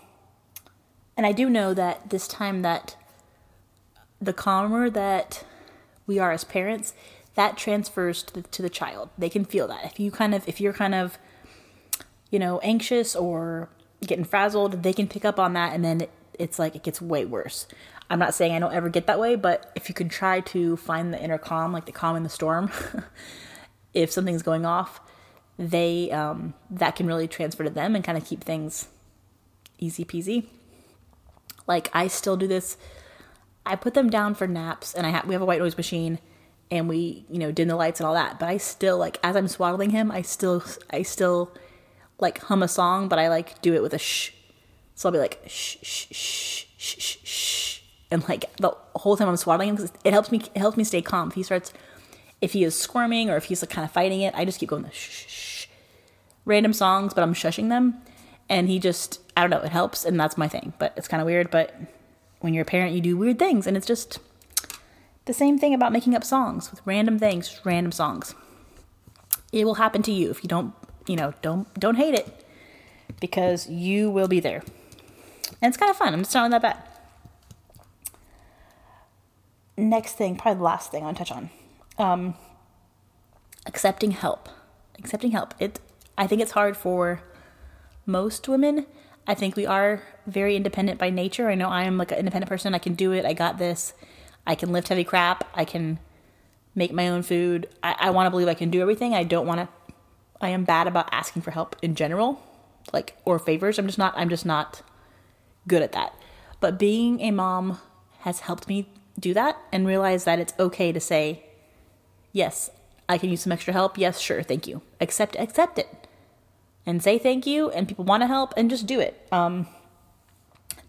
and 1.16 1.24
I 1.24 1.32
do 1.32 1.48
know 1.48 1.72
that 1.72 2.10
this 2.10 2.28
time 2.28 2.62
that 2.62 2.96
the 4.20 4.32
calmer 4.32 4.90
that 4.90 5.44
we 6.06 6.18
are 6.18 6.32
as 6.32 6.44
parents, 6.44 6.94
that 7.34 7.56
transfers 7.56 8.22
to 8.24 8.34
the, 8.34 8.42
to 8.42 8.62
the 8.62 8.70
child. 8.70 9.10
They 9.18 9.28
can 9.28 9.44
feel 9.44 9.68
that. 9.68 9.84
If 9.84 10.00
you 10.00 10.10
kind 10.10 10.34
of, 10.34 10.46
if 10.48 10.60
you're 10.60 10.72
kind 10.72 10.94
of, 10.94 11.18
you 12.30 12.38
know, 12.38 12.58
anxious 12.60 13.14
or 13.14 13.68
getting 14.06 14.24
frazzled, 14.24 14.82
they 14.82 14.92
can 14.92 15.08
pick 15.08 15.24
up 15.24 15.38
on 15.38 15.52
that, 15.54 15.72
and 15.72 15.84
then 15.84 16.06
it's 16.38 16.58
like 16.58 16.76
it 16.76 16.82
gets 16.82 17.00
way 17.00 17.24
worse. 17.24 17.66
I'm 18.08 18.18
not 18.18 18.34
saying 18.34 18.54
I 18.54 18.58
don't 18.58 18.74
ever 18.74 18.88
get 18.88 19.06
that 19.06 19.18
way, 19.18 19.34
but 19.34 19.72
if 19.74 19.88
you 19.88 19.94
can 19.94 20.08
try 20.08 20.40
to 20.40 20.76
find 20.76 21.12
the 21.12 21.22
inner 21.22 21.38
calm, 21.38 21.72
like 21.72 21.86
the 21.86 21.92
calm 21.92 22.16
in 22.16 22.22
the 22.22 22.28
storm, 22.28 22.70
if 23.94 24.12
something's 24.12 24.42
going 24.42 24.64
off, 24.64 25.00
they 25.58 26.10
um, 26.10 26.54
that 26.70 26.96
can 26.96 27.06
really 27.06 27.26
transfer 27.26 27.64
to 27.64 27.70
them 27.70 27.94
and 27.94 28.04
kind 28.04 28.18
of 28.18 28.24
keep 28.24 28.44
things 28.44 28.88
easy 29.78 30.04
peasy. 30.04 30.46
Like 31.66 31.90
I 31.92 32.06
still 32.06 32.36
do 32.36 32.46
this. 32.46 32.76
I 33.64 33.74
put 33.74 33.94
them 33.94 34.08
down 34.08 34.34
for 34.34 34.46
naps, 34.46 34.94
and 34.94 35.06
I 35.06 35.10
have 35.10 35.26
we 35.26 35.34
have 35.34 35.42
a 35.42 35.46
white 35.46 35.60
noise 35.60 35.76
machine, 35.76 36.20
and 36.70 36.88
we 36.88 37.24
you 37.28 37.38
know 37.38 37.50
dim 37.50 37.68
the 37.68 37.76
lights 37.76 37.98
and 37.98 38.06
all 38.06 38.14
that. 38.14 38.38
But 38.38 38.48
I 38.48 38.58
still 38.58 38.98
like 38.98 39.18
as 39.24 39.34
I'm 39.34 39.48
swaddling 39.48 39.90
him, 39.90 40.12
I 40.12 40.22
still 40.22 40.62
I 40.90 41.02
still 41.02 41.52
like 42.18 42.38
hum 42.38 42.62
a 42.62 42.68
song, 42.68 43.08
but 43.08 43.18
I 43.18 43.28
like 43.28 43.60
do 43.62 43.74
it 43.74 43.82
with 43.82 43.94
a 43.94 43.98
shh. 43.98 44.32
So 44.94 45.08
I'll 45.08 45.12
be 45.12 45.18
like 45.18 45.40
shh 45.46 45.76
shh 45.82 46.06
shh 46.10 46.66
shh 46.78 46.98
shh, 46.98 47.16
shh. 47.24 47.80
and 48.10 48.26
like 48.28 48.54
the 48.56 48.70
whole 48.94 49.16
time 49.16 49.28
I'm 49.28 49.36
swaddling 49.36 49.70
him, 49.70 49.76
because 49.76 49.92
it 50.04 50.12
helps 50.12 50.32
me 50.32 50.40
it 50.54 50.58
helps 50.58 50.76
me 50.76 50.84
stay 50.84 51.02
calm. 51.02 51.28
If 51.28 51.34
he 51.34 51.42
starts 51.42 51.72
if 52.40 52.52
he 52.52 52.64
is 52.64 52.74
squirming 52.78 53.30
or 53.30 53.36
if 53.36 53.44
he's 53.44 53.62
like 53.62 53.70
kind 53.70 53.84
of 53.84 53.90
fighting 53.90 54.20
it, 54.20 54.34
I 54.34 54.44
just 54.44 54.60
keep 54.60 54.68
going 54.68 54.82
the 54.82 54.92
shh, 54.92 55.26
shh, 55.26 55.66
random 56.44 56.72
songs, 56.72 57.14
but 57.14 57.22
I'm 57.22 57.34
shushing 57.34 57.68
them. 57.68 58.00
And 58.48 58.68
he 58.68 58.78
just, 58.78 59.20
I 59.36 59.40
don't 59.40 59.50
know, 59.50 59.60
it 59.60 59.72
helps, 59.72 60.04
and 60.04 60.20
that's 60.20 60.38
my 60.38 60.46
thing. 60.46 60.72
But 60.78 60.92
it's 60.96 61.08
kind 61.08 61.20
of 61.20 61.26
weird. 61.26 61.50
But 61.50 61.74
when 62.40 62.54
you're 62.54 62.62
a 62.62 62.66
parent, 62.66 62.94
you 62.94 63.00
do 63.00 63.16
weird 63.16 63.40
things, 63.40 63.66
and 63.66 63.76
it's 63.76 63.86
just 63.86 64.20
the 65.24 65.34
same 65.34 65.58
thing 65.58 65.74
about 65.74 65.92
making 65.92 66.14
up 66.14 66.22
songs 66.22 66.70
with 66.70 66.80
random 66.84 67.18
things, 67.18 67.60
random 67.64 67.90
songs. 67.90 68.34
It 69.52 69.64
will 69.64 69.74
happen 69.74 70.02
to 70.02 70.12
you 70.12 70.30
if 70.30 70.44
you 70.44 70.48
don't, 70.48 70.72
you 71.06 71.16
know, 71.16 71.34
don't 71.42 71.72
don't 71.78 71.96
hate 71.96 72.14
it 72.14 72.44
because 73.20 73.68
you 73.68 74.10
will 74.10 74.28
be 74.28 74.40
there. 74.40 74.62
And 75.62 75.70
it's 75.70 75.76
kind 75.76 75.90
of 75.90 75.96
fun. 75.96 76.12
I'm 76.12 76.20
just 76.20 76.34
not 76.34 76.50
that 76.50 76.62
bad. 76.62 76.82
Next 79.76 80.14
thing, 80.14 80.36
probably 80.36 80.58
the 80.58 80.64
last 80.64 80.90
thing 80.90 81.02
I 81.02 81.06
want 81.06 81.18
to 81.18 81.24
touch 81.24 81.36
on 81.36 81.50
um, 81.98 82.34
accepting 83.66 84.12
help. 84.12 84.48
Accepting 84.98 85.32
help. 85.32 85.54
It. 85.58 85.80
I 86.16 86.26
think 86.26 86.40
it's 86.40 86.52
hard 86.52 86.76
for 86.76 87.22
most 88.04 88.48
women. 88.48 88.86
I 89.26 89.34
think 89.34 89.56
we 89.56 89.66
are 89.66 90.02
very 90.26 90.56
independent 90.56 90.98
by 90.98 91.10
nature. 91.10 91.48
I 91.48 91.54
know 91.54 91.68
I 91.68 91.82
am 91.82 91.98
like 91.98 92.12
an 92.12 92.18
independent 92.18 92.48
person. 92.48 92.74
I 92.74 92.78
can 92.78 92.94
do 92.94 93.12
it. 93.12 93.24
I 93.24 93.32
got 93.32 93.58
this. 93.58 93.92
I 94.46 94.54
can 94.54 94.72
lift 94.72 94.88
heavy 94.88 95.04
crap. 95.04 95.48
I 95.54 95.64
can 95.64 95.98
make 96.74 96.92
my 96.92 97.08
own 97.08 97.22
food. 97.22 97.68
I, 97.82 97.96
I 97.98 98.10
want 98.10 98.26
to 98.26 98.30
believe 98.30 98.48
I 98.48 98.54
can 98.54 98.70
do 98.70 98.80
everything. 98.80 99.14
I 99.14 99.24
don't 99.24 99.46
want 99.46 99.60
to. 99.60 99.68
I 100.40 100.48
am 100.48 100.64
bad 100.64 100.86
about 100.86 101.08
asking 101.12 101.42
for 101.42 101.50
help 101.50 101.76
in 101.82 101.94
general, 101.94 102.42
like 102.92 103.16
or 103.24 103.38
favors. 103.38 103.78
I'm 103.78 103.86
just 103.86 103.98
not. 103.98 104.14
I'm 104.16 104.28
just 104.28 104.46
not 104.46 104.82
good 105.66 105.82
at 105.82 105.92
that. 105.92 106.14
But 106.60 106.78
being 106.78 107.20
a 107.20 107.30
mom 107.30 107.78
has 108.20 108.40
helped 108.40 108.68
me 108.68 108.88
do 109.18 109.34
that 109.34 109.56
and 109.72 109.86
realize 109.86 110.24
that 110.24 110.38
it's 110.38 110.54
okay 110.58 110.92
to 110.92 111.00
say 111.00 111.42
Yes, 112.32 112.70
I 113.08 113.16
can 113.16 113.30
use 113.30 113.40
some 113.40 113.52
extra 113.52 113.72
help. 113.72 113.96
Yes, 113.96 114.20
sure, 114.20 114.42
thank 114.42 114.66
you. 114.66 114.82
Accept 115.00 115.36
accept 115.38 115.78
it. 115.78 116.06
And 116.84 117.02
say 117.02 117.18
thank 117.18 117.46
you 117.46 117.70
and 117.70 117.88
people 117.88 118.04
want 118.04 118.22
to 118.22 118.26
help 118.26 118.52
and 118.58 118.68
just 118.68 118.86
do 118.86 119.00
it. 119.00 119.26
Um 119.32 119.66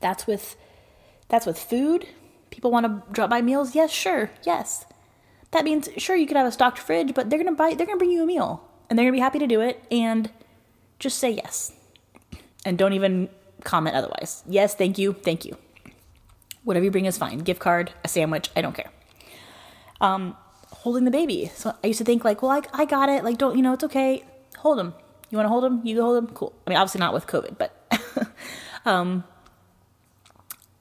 that's 0.01 0.27
with 0.27 0.57
that's 1.29 1.45
with 1.45 1.57
food. 1.57 2.05
People 2.49 2.69
want 2.69 2.85
to 2.85 3.13
drop 3.13 3.29
by 3.29 3.41
meals. 3.41 3.75
Yes, 3.75 3.91
sure. 3.91 4.29
Yes. 4.43 4.85
That 5.51 5.63
means 5.63 5.87
sure 5.97 6.17
you 6.17 6.27
could 6.27 6.35
have 6.35 6.47
a 6.47 6.51
stocked 6.51 6.79
fridge, 6.79 7.13
but 7.13 7.29
they're 7.29 7.39
going 7.41 7.53
to 7.53 7.57
buy 7.57 7.73
they're 7.75 7.87
going 7.87 7.97
to 7.97 8.03
bring 8.03 8.11
you 8.11 8.23
a 8.23 8.25
meal 8.25 8.66
and 8.89 8.97
they're 8.97 9.05
going 9.05 9.13
to 9.13 9.17
be 9.17 9.21
happy 9.21 9.39
to 9.39 9.47
do 9.47 9.61
it 9.61 9.83
and 9.91 10.29
just 10.99 11.19
say 11.19 11.31
yes. 11.31 11.71
And 12.65 12.77
don't 12.77 12.93
even 12.93 13.29
comment 13.63 13.95
otherwise. 13.95 14.43
Yes, 14.47 14.75
thank 14.75 14.97
you. 14.97 15.13
Thank 15.13 15.45
you. 15.45 15.57
Whatever 16.63 16.85
you 16.85 16.91
bring 16.91 17.05
is 17.05 17.17
fine. 17.17 17.39
Gift 17.39 17.59
card, 17.59 17.93
a 18.03 18.07
sandwich, 18.07 18.49
I 18.55 18.61
don't 18.61 18.75
care. 18.75 18.91
Um 20.01 20.35
holding 20.69 21.05
the 21.05 21.11
baby. 21.11 21.51
So 21.55 21.73
I 21.83 21.87
used 21.87 21.97
to 21.99 22.05
think 22.05 22.23
like, 22.23 22.41
well, 22.41 22.51
I, 22.51 22.61
I 22.73 22.85
got 22.85 23.09
it. 23.09 23.23
Like, 23.23 23.37
don't, 23.37 23.55
you 23.55 23.63
know, 23.63 23.73
it's 23.73 23.83
okay. 23.85 24.23
Hold 24.57 24.79
him. 24.79 24.93
You 25.29 25.37
want 25.37 25.45
to 25.45 25.49
hold 25.49 25.63
him? 25.63 25.81
You 25.83 25.95
can 25.95 26.03
hold 26.03 26.17
him? 26.17 26.27
Cool. 26.27 26.53
I 26.65 26.69
mean, 26.69 26.77
obviously 26.77 26.99
not 26.99 27.13
with 27.13 27.25
COVID, 27.25 27.57
but 27.57 27.73
Um, 28.87 29.25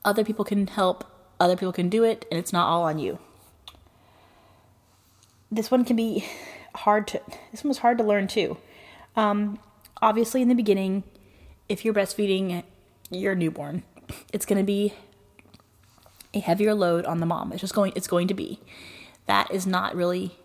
other 0.04 0.22
people 0.22 0.44
can 0.44 0.68
help, 0.68 1.04
other 1.40 1.56
people 1.56 1.72
can 1.72 1.88
do 1.88 2.04
it, 2.04 2.24
and 2.30 2.38
it's 2.38 2.52
not 2.52 2.68
all 2.68 2.84
on 2.84 3.00
you. 3.00 3.18
This 5.50 5.72
one 5.72 5.84
can 5.84 5.96
be 5.96 6.24
hard 6.76 7.06
to, 7.08 7.20
this 7.50 7.64
one 7.64 7.68
was 7.68 7.78
hard 7.78 7.98
to 7.98 8.04
learn 8.04 8.26
too. 8.26 8.58
Um, 9.16 9.58
obviously, 10.00 10.42
in 10.42 10.48
the 10.48 10.54
beginning, 10.54 11.04
if 11.68 11.84
you're 11.84 11.94
breastfeeding 11.94 12.62
your 13.10 13.34
newborn, 13.34 13.82
it's 14.32 14.46
going 14.46 14.58
to 14.58 14.64
be 14.64 14.94
a 16.34 16.40
heavier 16.40 16.74
load 16.74 17.04
on 17.06 17.20
the 17.20 17.26
mom. 17.26 17.52
It's 17.52 17.60
just 17.60 17.74
going, 17.74 17.92
it's 17.96 18.06
going 18.06 18.28
to 18.28 18.34
be. 18.34 18.60
That 19.26 19.50
is 19.50 19.66
not 19.66 19.96
really 19.96 20.36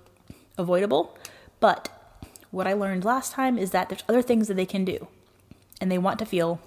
avoidable. 0.57 1.17
But 1.59 1.89
what 2.49 2.67
I 2.67 2.73
learned 2.73 3.05
last 3.05 3.33
time 3.33 3.57
is 3.57 3.71
that 3.71 3.89
there's 3.89 4.03
other 4.09 4.21
things 4.21 4.47
that 4.47 4.55
they 4.55 4.65
can 4.65 4.85
do. 4.85 5.07
And 5.79 5.91
they 5.91 5.97
want 5.97 6.19
to 6.19 6.25
feel 6.25 6.59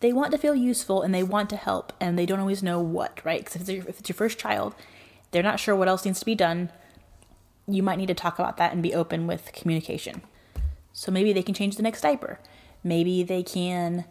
they 0.00 0.12
want 0.12 0.30
to 0.32 0.38
feel 0.38 0.54
useful 0.54 1.02
and 1.02 1.14
they 1.14 1.22
want 1.22 1.48
to 1.50 1.56
help 1.56 1.92
and 2.00 2.18
they 2.18 2.26
don't 2.26 2.40
always 2.40 2.62
know 2.62 2.80
what, 2.80 3.20
right? 3.24 3.44
Because 3.44 3.68
if, 3.68 3.88
if 3.88 3.98
it's 3.98 4.08
your 4.08 4.14
first 4.14 4.38
child, 4.38 4.74
they're 5.30 5.42
not 5.42 5.58
sure 5.58 5.74
what 5.74 5.88
else 5.88 6.04
needs 6.04 6.20
to 6.20 6.26
be 6.26 6.34
done. 6.34 6.70
You 7.68 7.82
might 7.82 7.98
need 7.98 8.06
to 8.06 8.14
talk 8.14 8.38
about 8.38 8.56
that 8.58 8.72
and 8.72 8.82
be 8.82 8.94
open 8.94 9.26
with 9.26 9.52
communication. 9.52 10.22
So 10.92 11.12
maybe 11.12 11.32
they 11.32 11.42
can 11.42 11.54
change 11.54 11.76
the 11.76 11.82
next 11.82 12.00
diaper. 12.00 12.38
Maybe 12.82 13.22
they 13.22 13.42
can 13.42 14.04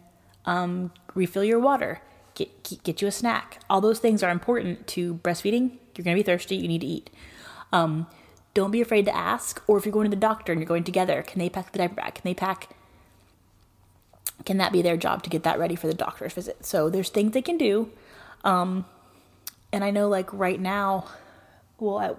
um, 0.44 0.92
refill 1.14 1.42
your 1.42 1.58
water, 1.58 2.00
get, 2.34 2.82
get 2.84 3.02
you 3.02 3.08
a 3.08 3.12
snack. 3.12 3.60
All 3.68 3.80
those 3.80 3.98
things 3.98 4.22
are 4.22 4.30
important 4.30 4.86
to 4.88 5.14
breastfeeding. 5.14 5.78
You're 5.96 6.04
going 6.04 6.16
to 6.16 6.22
be 6.22 6.26
thirsty, 6.26 6.56
you 6.56 6.68
need 6.68 6.82
to 6.82 6.86
eat. 6.86 7.10
Um, 7.72 8.06
don't 8.54 8.70
be 8.70 8.80
afraid 8.80 9.04
to 9.06 9.14
ask. 9.14 9.62
Or 9.66 9.78
if 9.78 9.84
you're 9.84 9.92
going 9.92 10.10
to 10.10 10.14
the 10.14 10.20
doctor 10.20 10.52
and 10.52 10.60
you're 10.60 10.68
going 10.68 10.84
together, 10.84 11.22
can 11.22 11.38
they 11.38 11.48
pack 11.48 11.72
the 11.72 11.78
diaper 11.78 11.94
bag? 11.94 12.14
Can 12.14 12.22
they 12.24 12.34
pack? 12.34 12.68
Can 14.44 14.58
that 14.58 14.72
be 14.72 14.82
their 14.82 14.96
job 14.96 15.22
to 15.24 15.30
get 15.30 15.42
that 15.42 15.58
ready 15.58 15.74
for 15.74 15.86
the 15.86 15.94
doctor's 15.94 16.34
visit? 16.34 16.64
So 16.64 16.88
there's 16.88 17.08
things 17.08 17.32
they 17.32 17.42
can 17.42 17.58
do. 17.58 17.90
Um, 18.44 18.84
and 19.72 19.82
I 19.82 19.90
know, 19.90 20.08
like 20.08 20.32
right 20.32 20.60
now, 20.60 21.06
well, 21.78 21.98
I, 21.98 22.14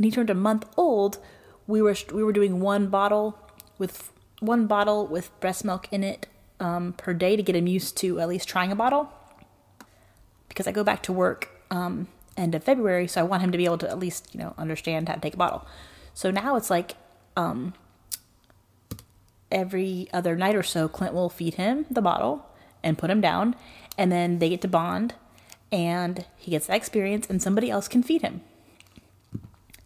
when 0.00 0.04
he 0.04 0.10
turned 0.10 0.30
a 0.30 0.34
month 0.34 0.64
old, 0.78 1.18
we 1.66 1.82
were 1.82 1.94
we 2.10 2.24
were 2.24 2.32
doing 2.32 2.58
one 2.58 2.86
bottle 2.86 3.38
with 3.76 4.10
one 4.38 4.66
bottle 4.66 5.06
with 5.06 5.28
breast 5.40 5.62
milk 5.62 5.88
in 5.92 6.02
it 6.02 6.26
um, 6.58 6.94
per 6.94 7.12
day 7.12 7.36
to 7.36 7.42
get 7.42 7.54
him 7.54 7.66
used 7.66 7.98
to 7.98 8.18
at 8.18 8.26
least 8.26 8.48
trying 8.48 8.72
a 8.72 8.74
bottle. 8.74 9.12
Because 10.48 10.66
I 10.66 10.72
go 10.72 10.82
back 10.82 11.02
to 11.02 11.12
work 11.12 11.50
um, 11.70 12.08
end 12.34 12.54
of 12.54 12.64
February, 12.64 13.08
so 13.08 13.20
I 13.20 13.24
want 13.24 13.42
him 13.42 13.52
to 13.52 13.58
be 13.58 13.66
able 13.66 13.76
to 13.76 13.90
at 13.90 13.98
least, 13.98 14.28
you 14.32 14.40
know, 14.40 14.54
understand 14.56 15.06
how 15.06 15.16
to 15.16 15.20
take 15.20 15.34
a 15.34 15.36
bottle. 15.36 15.66
So 16.14 16.30
now 16.30 16.56
it's 16.56 16.70
like 16.70 16.96
um, 17.36 17.74
every 19.52 20.08
other 20.14 20.34
night 20.34 20.56
or 20.56 20.62
so, 20.62 20.88
Clint 20.88 21.12
will 21.12 21.28
feed 21.28 21.56
him 21.56 21.84
the 21.90 22.00
bottle 22.00 22.46
and 22.82 22.96
put 22.96 23.10
him 23.10 23.20
down, 23.20 23.54
and 23.98 24.10
then 24.10 24.38
they 24.38 24.48
get 24.48 24.62
to 24.62 24.68
bond, 24.68 25.12
and 25.70 26.24
he 26.38 26.52
gets 26.52 26.68
that 26.68 26.76
experience, 26.78 27.28
and 27.28 27.42
somebody 27.42 27.70
else 27.70 27.86
can 27.86 28.02
feed 28.02 28.22
him. 28.22 28.40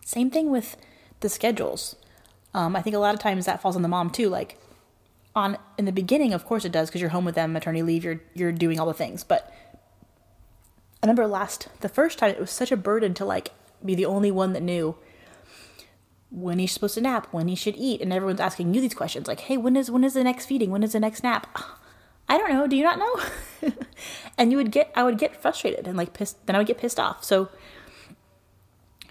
Same 0.05 0.31
thing 0.31 0.51
with 0.51 0.77
the 1.21 1.29
schedules. 1.29 1.97
Um, 2.53 2.77
I 2.77 2.83
think 2.83 2.95
a 2.95 2.99
lot 2.99 3.15
of 3.15 3.21
times 3.21 3.47
that 3.47 3.61
falls 3.61 3.75
on 3.75 3.83
the 3.83 3.89
mom 3.89 4.11
too. 4.11 4.29
Like 4.29 4.59
on 5.35 5.59
in 5.77 5.87
the 5.87 5.93
beginning, 5.93 6.33
of 6.33 6.45
course 6.45 6.65
it 6.65 6.73
does 6.73 6.89
because 6.89 7.01
you're 7.01 7.11
home 7.11 7.25
with 7.25 7.35
them, 7.35 7.53
maternity 7.53 7.83
leave, 7.83 8.05
you're 8.05 8.21
you're 8.35 8.53
doing 8.53 8.79
all 8.79 8.87
the 8.87 8.95
things, 8.95 9.25
but 9.25 9.53
I 11.03 11.07
remember 11.07 11.27
last 11.27 11.69
the 11.81 11.89
first 11.89 12.19
time 12.19 12.31
it 12.31 12.39
was 12.39 12.51
such 12.51 12.71
a 12.71 12.77
burden 12.77 13.15
to 13.15 13.25
like 13.25 13.51
be 13.85 13.95
the 13.95 14.07
only 14.07 14.31
one 14.31 14.53
that 14.53 14.63
knew 14.63 14.97
when 16.31 16.59
he's 16.59 16.73
supposed 16.73 16.95
to 16.95 17.01
nap, 17.01 17.29
when 17.31 17.49
he 17.49 17.55
should 17.55 17.77
eat, 17.77 18.01
and 18.01 18.13
everyone's 18.13 18.41
asking 18.41 18.75
you 18.75 18.81
these 18.81 18.95
questions 18.95 19.29
like, 19.29 19.41
"Hey, 19.41 19.57
when 19.57 19.77
is 19.77 19.91
when 19.91 20.05
is 20.05 20.15
the 20.15 20.25
next 20.25 20.47
feeding? 20.47 20.71
When 20.71 20.83
is 20.83 20.93
the 20.93 21.01
next 21.01 21.23
nap?" 21.23 21.47
I 22.29 22.39
don't 22.39 22.51
know. 22.51 22.67
Do 22.67 22.77
you 22.77 22.85
not 22.85 22.99
know? 22.99 23.73
and 24.39 24.51
you 24.51 24.57
would 24.57 24.71
get 24.71 24.93
I 24.95 25.03
would 25.03 25.19
get 25.19 25.41
frustrated 25.41 25.87
and 25.87 25.97
like 25.97 26.13
pissed. 26.13 26.47
Then 26.47 26.57
I 26.57 26.59
would 26.59 26.67
get 26.67 26.79
pissed 26.79 27.01
off. 27.01 27.25
So 27.25 27.49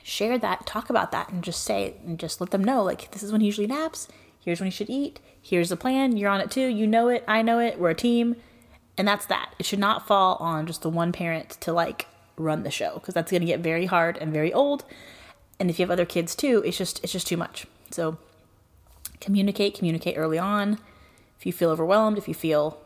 share 0.04 0.38
that, 0.38 0.66
talk 0.66 0.90
about 0.90 1.12
that, 1.12 1.30
and 1.30 1.44
just 1.44 1.64
say 1.64 1.96
and 2.06 2.20
just 2.20 2.40
let 2.42 2.52
them 2.52 2.64
know 2.64 2.84
like 2.84 3.12
this 3.12 3.24
is 3.24 3.32
when 3.32 3.42
he 3.42 3.48
usually 3.48 3.68
naps. 3.68 4.08
Here's 4.40 4.60
when 4.60 4.68
he 4.68 4.76
should 4.76 4.90
eat. 4.90 5.20
Here's 5.42 5.70
the 5.70 5.78
plan. 5.78 6.18
You're 6.18 6.30
on 6.30 6.42
it 6.42 6.52
too. 6.52 6.68
You 6.68 6.86
know 6.86 7.08
it. 7.08 7.24
I 7.28 7.42
know 7.42 7.60
it. 7.60 7.80
We're 7.80 7.92
a 7.92 7.96
team. 7.96 8.36
And 8.98 9.08
that's 9.08 9.26
that. 9.28 9.56
It 9.58 9.66
should 9.66 9.80
not 9.80 10.06
fall 10.06 10.36
on 10.36 10.68
just 10.68 10.82
the 10.82 10.90
one 10.90 11.12
parent 11.12 11.52
to 11.62 11.74
like 11.74 12.08
run 12.38 12.64
the 12.64 12.72
show 12.72 12.96
because 12.96 13.14
that's 13.14 13.32
going 13.32 13.42
to 13.42 13.48
get 13.48 13.62
very 13.62 13.86
hard 13.86 14.18
and 14.18 14.34
very 14.34 14.54
old. 14.54 14.84
And 15.60 15.70
if 15.70 15.80
you 15.80 15.84
have 15.84 15.92
other 15.92 16.06
kids 16.06 16.36
too, 16.36 16.62
it's 16.66 16.78
just 16.78 17.02
it's 17.04 17.14
just 17.14 17.28
too 17.28 17.38
much. 17.38 17.66
So 17.90 18.18
communicate, 19.22 19.76
communicate 19.78 20.18
early 20.18 20.38
on. 20.38 20.80
If 21.40 21.46
you 21.46 21.54
feel 21.54 21.70
overwhelmed, 21.70 22.18
if 22.18 22.28
you 22.28 22.34
feel 22.34 22.80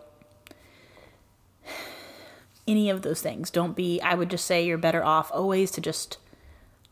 any 2.67 2.89
of 2.89 3.01
those 3.01 3.21
things, 3.21 3.49
don't 3.49 3.75
be 3.75 3.99
I 4.01 4.13
would 4.13 4.29
just 4.29 4.45
say 4.45 4.63
you're 4.63 4.77
better 4.77 5.03
off 5.03 5.31
always 5.33 5.71
to 5.71 5.81
just 5.81 6.17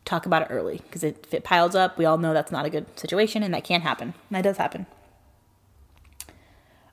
talk 0.06 0.24
about 0.24 0.42
it 0.42 0.48
early 0.50 0.80
because 0.84 1.04
if 1.04 1.34
it 1.34 1.44
piles 1.44 1.74
up, 1.74 1.98
we 1.98 2.06
all 2.06 2.16
know 2.16 2.32
that's 2.32 2.52
not 2.52 2.64
a 2.64 2.70
good 2.70 2.86
situation 2.98 3.42
and 3.42 3.52
that 3.52 3.64
can 3.64 3.82
happen. 3.82 4.14
That 4.30 4.42
does 4.42 4.56
happen. 4.56 4.86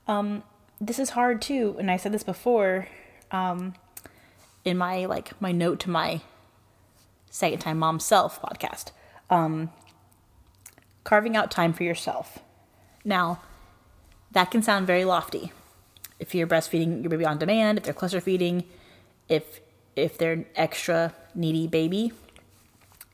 Um, 0.07 0.43
this 0.81 0.99
is 0.99 1.11
hard 1.11 1.41
too, 1.41 1.77
and 1.79 1.89
I 1.89 1.95
said 1.95 2.11
this 2.11 2.23
before 2.23 2.89
um, 3.31 3.75
in 4.65 4.77
my 4.77 5.05
like 5.05 5.39
my 5.41 5.53
note 5.53 5.79
to 5.81 5.89
my 5.89 6.21
second 7.29 7.59
time 7.59 7.79
mom 7.79 7.99
self 7.99 8.41
podcast. 8.41 8.91
Um, 9.29 9.71
carving 11.03 11.37
out 11.37 11.51
time 11.51 11.73
for 11.73 11.83
yourself. 11.83 12.39
Now, 13.05 13.41
that 14.31 14.51
can 14.51 14.61
sound 14.61 14.87
very 14.87 15.05
lofty. 15.05 15.51
If 16.19 16.33
you're 16.33 16.47
breastfeeding 16.47 17.01
your 17.01 17.09
baby 17.09 17.25
on 17.25 17.37
demand, 17.37 17.77
if 17.77 17.83
they're 17.83 17.93
cluster 17.93 18.21
feeding, 18.21 18.65
if 19.29 19.61
if 19.95 20.17
they're 20.17 20.33
an 20.33 20.45
extra 20.55 21.13
needy 21.35 21.67
baby, 21.67 22.11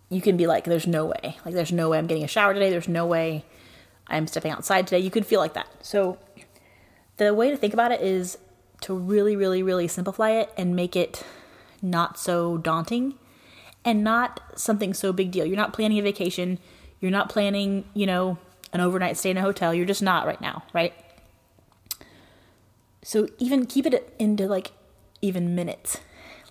you 0.10 0.22
can 0.22 0.38
be 0.38 0.48
like, 0.48 0.66
there's 0.66 0.88
no 0.88 1.06
way. 1.06 1.38
Like, 1.46 1.54
there's 1.54 1.72
no 1.72 1.90
way 1.90 1.98
I'm 1.98 2.08
getting 2.08 2.24
a 2.24 2.28
shower 2.28 2.54
today. 2.54 2.70
There's 2.70 2.88
no 2.88 3.06
way 3.06 3.46
I'm 4.08 4.28
stepping 4.28 4.52
outside 4.52 4.88
today. 4.88 5.00
You 5.00 5.12
could 5.12 5.26
feel 5.26 5.40
like 5.40 5.54
that. 5.54 5.68
So, 5.82 6.18
the 7.18 7.34
way 7.34 7.52
to 7.52 7.58
think 7.58 7.74
about 7.74 7.92
it 7.92 8.02
is 8.02 8.38
to 8.82 8.94
really, 8.94 9.36
really, 9.36 9.62
really 9.62 9.88
simplify 9.88 10.32
it 10.32 10.52
and 10.58 10.76
make 10.76 10.96
it 10.96 11.24
not 11.82 12.18
so 12.18 12.58
daunting 12.58 13.16
and 13.86 14.04
not 14.04 14.42
something 14.56 14.94
so 14.94 15.14
big 15.14 15.32
deal. 15.32 15.46
You're 15.46 15.58
not 15.58 15.74
planning 15.74 16.00
a 16.00 16.02
vacation. 16.02 16.60
You're 17.00 17.12
not 17.12 17.30
planning, 17.30 17.86
you 17.94 18.06
know, 18.06 18.38
an 18.74 18.82
overnight 18.82 19.18
stay 19.18 19.30
in 19.30 19.38
a 19.38 19.42
hotel. 19.42 19.74
You're 19.74 19.86
just 19.86 20.02
not 20.02 20.26
right 20.26 20.42
now, 20.42 20.64
right? 20.74 20.94
So 23.04 23.28
even 23.38 23.66
keep 23.66 23.86
it 23.86 24.14
into 24.20 24.48
like 24.48 24.72
even 25.22 25.56
minutes, 25.56 26.00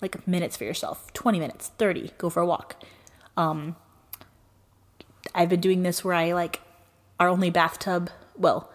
like 0.01 0.27
minutes 0.27 0.57
for 0.57 0.64
yourself 0.64 1.12
20 1.12 1.38
minutes, 1.38 1.71
30, 1.79 2.12
go 2.18 2.31
for 2.31 2.40
a 2.40 2.47
walk. 2.47 2.77
Um, 3.38 3.77
I've 5.35 5.48
been 5.48 5.61
doing 5.61 5.85
this 5.85 6.05
where 6.05 6.14
I 6.14 6.33
like 6.33 6.61
our 7.20 7.29
only 7.29 7.51
bathtub, 7.51 8.11
well, 8.37 8.70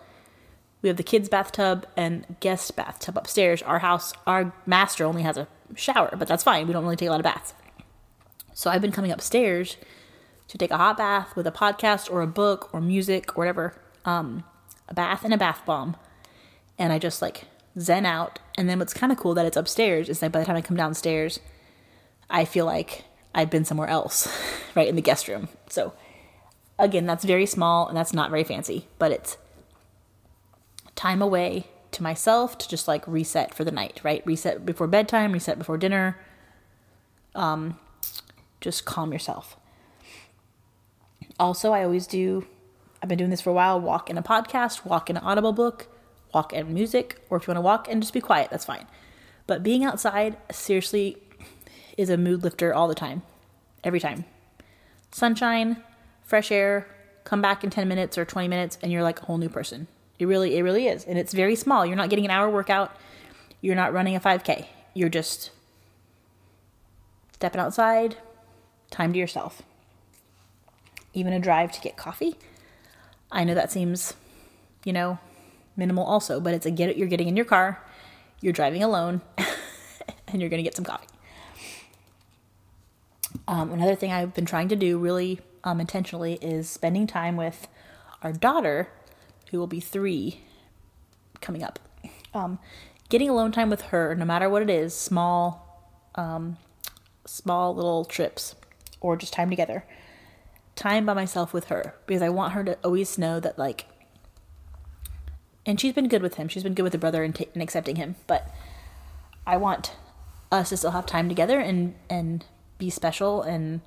we 0.81 0.87
have 0.87 0.97
the 0.97 1.03
kids' 1.03 1.29
bathtub 1.29 1.85
and 1.95 2.25
guest 2.39 2.75
bathtub 2.75 3.17
upstairs. 3.17 3.61
Our 3.61 3.79
house, 3.79 4.13
our 4.25 4.53
master 4.65 5.05
only 5.05 5.21
has 5.21 5.37
a 5.37 5.47
shower, 5.75 6.15
but 6.17 6.27
that's 6.27 6.43
fine. 6.43 6.65
We 6.65 6.73
don't 6.73 6.83
really 6.83 6.95
take 6.95 7.09
a 7.09 7.11
lot 7.11 7.19
of 7.19 7.25
baths. 7.25 7.53
So 8.53 8.69
I've 8.69 8.81
been 8.81 8.91
coming 8.91 9.11
upstairs 9.11 9.77
to 10.47 10.57
take 10.57 10.71
a 10.71 10.77
hot 10.77 10.97
bath 10.97 11.35
with 11.35 11.47
a 11.47 11.51
podcast 11.51 12.11
or 12.11 12.21
a 12.21 12.27
book 12.27 12.69
or 12.73 12.81
music 12.81 13.37
or 13.37 13.41
whatever, 13.41 13.81
um, 14.05 14.43
a 14.87 14.93
bath 14.93 15.23
and 15.23 15.33
a 15.33 15.37
bath 15.37 15.61
bomb. 15.65 15.95
And 16.77 16.93
I 16.93 16.99
just 16.99 17.21
like 17.21 17.45
zen 17.79 18.05
out. 18.05 18.39
And 18.57 18.69
then 18.69 18.79
what's 18.79 18.93
kind 18.93 19.11
of 19.11 19.17
cool 19.17 19.33
that 19.33 19.45
it's 19.45 19.57
upstairs 19.57 20.09
is 20.09 20.19
that 20.19 20.31
by 20.31 20.39
the 20.39 20.45
time 20.45 20.55
I 20.55 20.61
come 20.61 20.77
downstairs, 20.77 21.39
I 22.29 22.45
feel 22.45 22.65
like 22.65 23.05
I've 23.35 23.49
been 23.49 23.65
somewhere 23.65 23.87
else, 23.87 24.27
right 24.75 24.87
in 24.87 24.95
the 24.95 25.01
guest 25.01 25.27
room. 25.27 25.49
So 25.69 25.93
again, 26.79 27.05
that's 27.05 27.23
very 27.23 27.45
small 27.45 27.87
and 27.87 27.97
that's 27.97 28.13
not 28.13 28.29
very 28.29 28.43
fancy, 28.43 28.87
but 28.99 29.11
it's 29.11 29.37
time 30.95 31.21
away 31.21 31.67
to 31.91 32.03
myself 32.03 32.57
to 32.57 32.69
just 32.69 32.87
like 32.87 33.07
reset 33.07 33.53
for 33.53 33.63
the 33.63 33.71
night, 33.71 34.01
right? 34.03 34.25
Reset 34.25 34.65
before 34.65 34.87
bedtime, 34.87 35.31
reset 35.31 35.57
before 35.57 35.77
dinner. 35.77 36.19
Um, 37.35 37.79
just 38.61 38.85
calm 38.85 39.11
yourself. 39.11 39.57
Also, 41.39 41.71
I 41.71 41.83
always 41.83 42.05
do, 42.05 42.45
I've 43.01 43.09
been 43.09 43.17
doing 43.17 43.29
this 43.29 43.41
for 43.41 43.49
a 43.49 43.53
while 43.53 43.79
walk 43.79 44.09
in 44.09 44.17
a 44.17 44.23
podcast, 44.23 44.85
walk 44.85 45.09
in 45.09 45.17
an 45.17 45.23
audible 45.23 45.53
book, 45.53 45.87
walk 46.33 46.53
in 46.53 46.73
music, 46.73 47.19
or 47.29 47.37
if 47.37 47.47
you 47.47 47.51
want 47.51 47.57
to 47.57 47.61
walk 47.61 47.87
and 47.89 48.01
just 48.01 48.13
be 48.13 48.21
quiet, 48.21 48.49
that's 48.49 48.65
fine. 48.65 48.85
But 49.47 49.63
being 49.63 49.83
outside, 49.83 50.37
seriously, 50.51 51.17
is 51.97 52.09
a 52.09 52.17
mood 52.17 52.43
lifter 52.43 52.73
all 52.73 52.87
the 52.87 52.95
time, 52.95 53.23
every 53.83 53.99
time. 53.99 54.25
Sunshine, 55.11 55.83
fresh 56.23 56.51
air, 56.51 56.87
come 57.23 57.41
back 57.41 57.63
in 57.63 57.69
10 57.69 57.87
minutes 57.87 58.17
or 58.17 58.25
20 58.25 58.47
minutes, 58.47 58.77
and 58.81 58.91
you're 58.91 59.03
like 59.03 59.21
a 59.21 59.25
whole 59.25 59.37
new 59.37 59.49
person. 59.49 59.87
It 60.19 60.25
really, 60.25 60.57
it 60.57 60.61
really 60.61 60.87
is. 60.87 61.03
And 61.05 61.17
it's 61.17 61.33
very 61.33 61.55
small. 61.55 61.85
You're 61.85 61.95
not 61.95 62.09
getting 62.09 62.25
an 62.25 62.31
hour 62.31 62.49
workout. 62.49 62.95
You're 63.61 63.75
not 63.75 63.93
running 63.93 64.15
a 64.15 64.19
5K. 64.19 64.65
You're 64.93 65.09
just 65.09 65.51
stepping 67.33 67.61
outside, 67.61 68.17
time 68.91 69.13
to 69.13 69.19
yourself. 69.19 69.61
Even 71.13 71.33
a 71.33 71.39
drive 71.39 71.71
to 71.73 71.81
get 71.81 71.97
coffee. 71.97 72.35
I 73.31 73.43
know 73.43 73.53
that 73.53 73.71
seems, 73.71 74.13
you 74.83 74.93
know, 74.93 75.19
minimal 75.75 76.05
also, 76.05 76.39
but 76.39 76.53
it's 76.53 76.65
a 76.65 76.71
get 76.71 76.97
you're 76.97 77.07
getting 77.07 77.27
in 77.27 77.35
your 77.35 77.45
car, 77.45 77.81
you're 78.41 78.53
driving 78.53 78.83
alone, 78.83 79.21
and 80.27 80.39
you're 80.39 80.49
gonna 80.49 80.63
get 80.63 80.75
some 80.75 80.85
coffee. 80.85 81.07
Um, 83.47 83.71
another 83.71 83.95
thing 83.95 84.11
I've 84.11 84.33
been 84.33 84.45
trying 84.45 84.69
to 84.69 84.75
do 84.75 84.97
really 84.97 85.39
um, 85.63 85.79
intentionally 85.79 86.35
is 86.41 86.69
spending 86.69 87.07
time 87.07 87.35
with 87.35 87.67
our 88.21 88.31
daughter, 88.31 88.89
who 89.51 89.59
will 89.59 89.67
be 89.67 89.79
three 89.79 90.41
coming 91.41 91.63
up. 91.63 91.79
Um, 92.33 92.59
getting 93.09 93.29
alone 93.29 93.51
time 93.51 93.69
with 93.69 93.83
her, 93.83 94.15
no 94.15 94.25
matter 94.25 94.49
what 94.49 94.61
it 94.61 94.69
is, 94.69 94.95
small, 94.95 95.85
um, 96.15 96.57
small 97.25 97.75
little 97.75 98.05
trips, 98.05 98.55
or 99.01 99.15
just 99.17 99.33
time 99.33 99.49
together. 99.49 99.85
Time 100.75 101.05
by 101.05 101.13
myself 101.13 101.53
with 101.53 101.65
her 101.65 101.93
because 102.07 102.21
I 102.21 102.29
want 102.29 102.53
her 102.53 102.63
to 102.63 102.77
always 102.83 103.17
know 103.17 103.39
that 103.39 103.59
like. 103.59 103.85
And 105.65 105.79
she's 105.79 105.93
been 105.93 106.07
good 106.07 106.23
with 106.23 106.35
him. 106.35 106.47
She's 106.47 106.63
been 106.63 106.73
good 106.73 106.83
with 106.83 106.91
the 106.91 106.97
brother 106.97 107.23
and, 107.23 107.35
t- 107.35 107.47
and 107.53 107.61
accepting 107.61 107.95
him, 107.97 108.15
but 108.25 108.49
I 109.45 109.57
want 109.57 109.95
us 110.51 110.69
to 110.69 110.77
still 110.77 110.91
have 110.91 111.05
time 111.05 111.29
together 111.29 111.59
and 111.59 111.95
and 112.09 112.45
be 112.83 112.89
special 112.89 113.41
and 113.41 113.81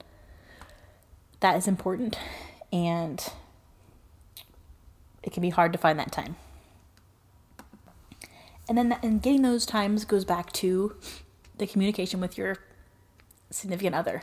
that 1.41 1.57
is 1.57 1.69
important 1.69 2.19
and 2.73 3.33
it 5.23 5.33
can 5.33 5.43
be 5.43 5.51
hard 5.51 5.73
to 5.73 5.79
find 5.79 5.99
that 5.99 6.13
time. 6.13 6.37
And 8.69 8.77
then 8.77 8.89
that, 8.89 9.05
and 9.05 9.23
getting 9.23 9.43
those 9.43 9.67
times 9.67 10.05
goes 10.05 10.25
back 10.25 10.53
to 10.55 10.97
the 11.59 11.67
communication 11.67 12.21
with 12.21 12.39
your 12.39 12.57
significant 13.51 13.95
other. 13.95 14.23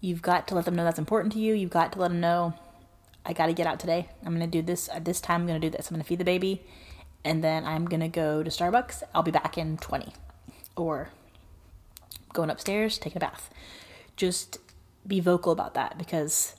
You've 0.00 0.22
got 0.22 0.48
to 0.48 0.54
let 0.54 0.64
them 0.64 0.74
know 0.74 0.84
that's 0.84 0.98
important 0.98 1.32
to 1.34 1.38
you. 1.38 1.52
You've 1.52 1.70
got 1.70 1.92
to 1.92 1.98
let 1.98 2.08
them 2.08 2.20
know 2.20 2.54
i 3.26 3.34
got 3.34 3.46
to 3.46 3.52
get 3.52 3.66
out 3.66 3.78
today. 3.78 4.08
I'm 4.24 4.34
going 4.34 4.50
to 4.50 4.58
do 4.58 4.62
this 4.62 4.88
at 4.88 5.04
this 5.04 5.20
time 5.20 5.42
i'm 5.42 5.46
going 5.46 5.60
to 5.60 5.66
do 5.66 5.76
this. 5.76 5.90
I'm 5.90 5.94
going 5.94 6.02
to 6.02 6.08
feed 6.08 6.18
the 6.18 6.24
baby 6.24 6.62
and 7.22 7.44
then 7.44 7.66
i'm 7.66 7.84
going 7.84 8.00
to 8.00 8.08
go 8.08 8.42
to 8.42 8.50
starbucks. 8.50 9.02
I'll 9.14 9.22
be 9.22 9.30
back 9.30 9.58
in 9.58 9.76
20 9.76 10.12
or 10.76 11.10
going 12.32 12.50
upstairs 12.50 12.98
taking 12.98 13.18
a 13.18 13.20
bath. 13.20 13.50
Just 14.16 14.58
be 15.06 15.20
vocal 15.20 15.52
about 15.52 15.74
that 15.74 15.96
because 15.98 16.54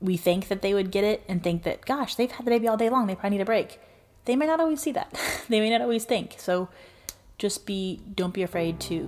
we 0.00 0.16
think 0.16 0.48
that 0.48 0.62
they 0.62 0.74
would 0.74 0.90
get 0.90 1.04
it 1.04 1.24
and 1.28 1.42
think 1.42 1.62
that 1.62 1.84
gosh 1.84 2.14
they've 2.14 2.30
had 2.30 2.46
the 2.46 2.50
baby 2.50 2.68
all 2.68 2.76
day 2.76 2.90
long. 2.90 3.06
They 3.06 3.14
probably 3.14 3.38
need 3.38 3.42
a 3.42 3.46
break. 3.46 3.80
They 4.24 4.36
may 4.36 4.46
not 4.46 4.60
always 4.60 4.80
see 4.80 4.92
that. 4.92 5.12
They 5.48 5.60
may 5.60 5.68
not 5.68 5.82
always 5.82 6.04
think. 6.04 6.36
So 6.38 6.68
just 7.38 7.66
be 7.66 8.00
don't 8.14 8.32
be 8.32 8.42
afraid 8.42 8.80
to 8.80 8.98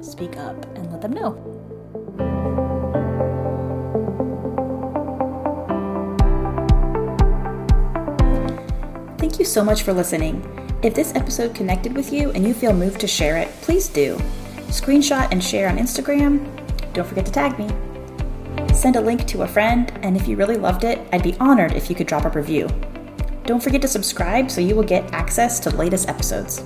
speak 0.00 0.36
up 0.36 0.64
and 0.76 0.90
let 0.92 1.00
them 1.00 1.12
know. 1.12 1.60
Thank 9.18 9.38
you 9.38 9.44
so 9.44 9.64
much 9.64 9.82
for 9.82 9.92
listening. 9.92 10.44
If 10.82 10.94
this 10.94 11.14
episode 11.14 11.54
connected 11.54 11.94
with 11.94 12.12
you 12.12 12.30
and 12.30 12.46
you 12.46 12.54
feel 12.54 12.72
moved 12.72 13.00
to 13.00 13.06
share 13.06 13.36
it, 13.36 13.49
please 13.62 13.88
do. 13.88 14.16
Screenshot 14.68 15.28
and 15.30 15.42
share 15.42 15.68
on 15.68 15.78
Instagram. 15.78 16.46
Don't 16.92 17.06
forget 17.06 17.26
to 17.26 17.32
tag 17.32 17.58
me. 17.58 17.68
Send 18.74 18.96
a 18.96 19.00
link 19.00 19.26
to 19.26 19.42
a 19.42 19.48
friend, 19.48 19.92
and 20.02 20.16
if 20.16 20.26
you 20.28 20.36
really 20.36 20.56
loved 20.56 20.84
it, 20.84 21.06
I'd 21.12 21.22
be 21.22 21.36
honored 21.38 21.72
if 21.72 21.90
you 21.90 21.96
could 21.96 22.06
drop 22.06 22.24
a 22.24 22.30
review. 22.30 22.68
Don't 23.44 23.62
forget 23.62 23.82
to 23.82 23.88
subscribe 23.88 24.50
so 24.50 24.60
you 24.60 24.74
will 24.74 24.84
get 24.84 25.12
access 25.12 25.58
to 25.60 25.70
latest 25.70 26.08
episodes. 26.08 26.62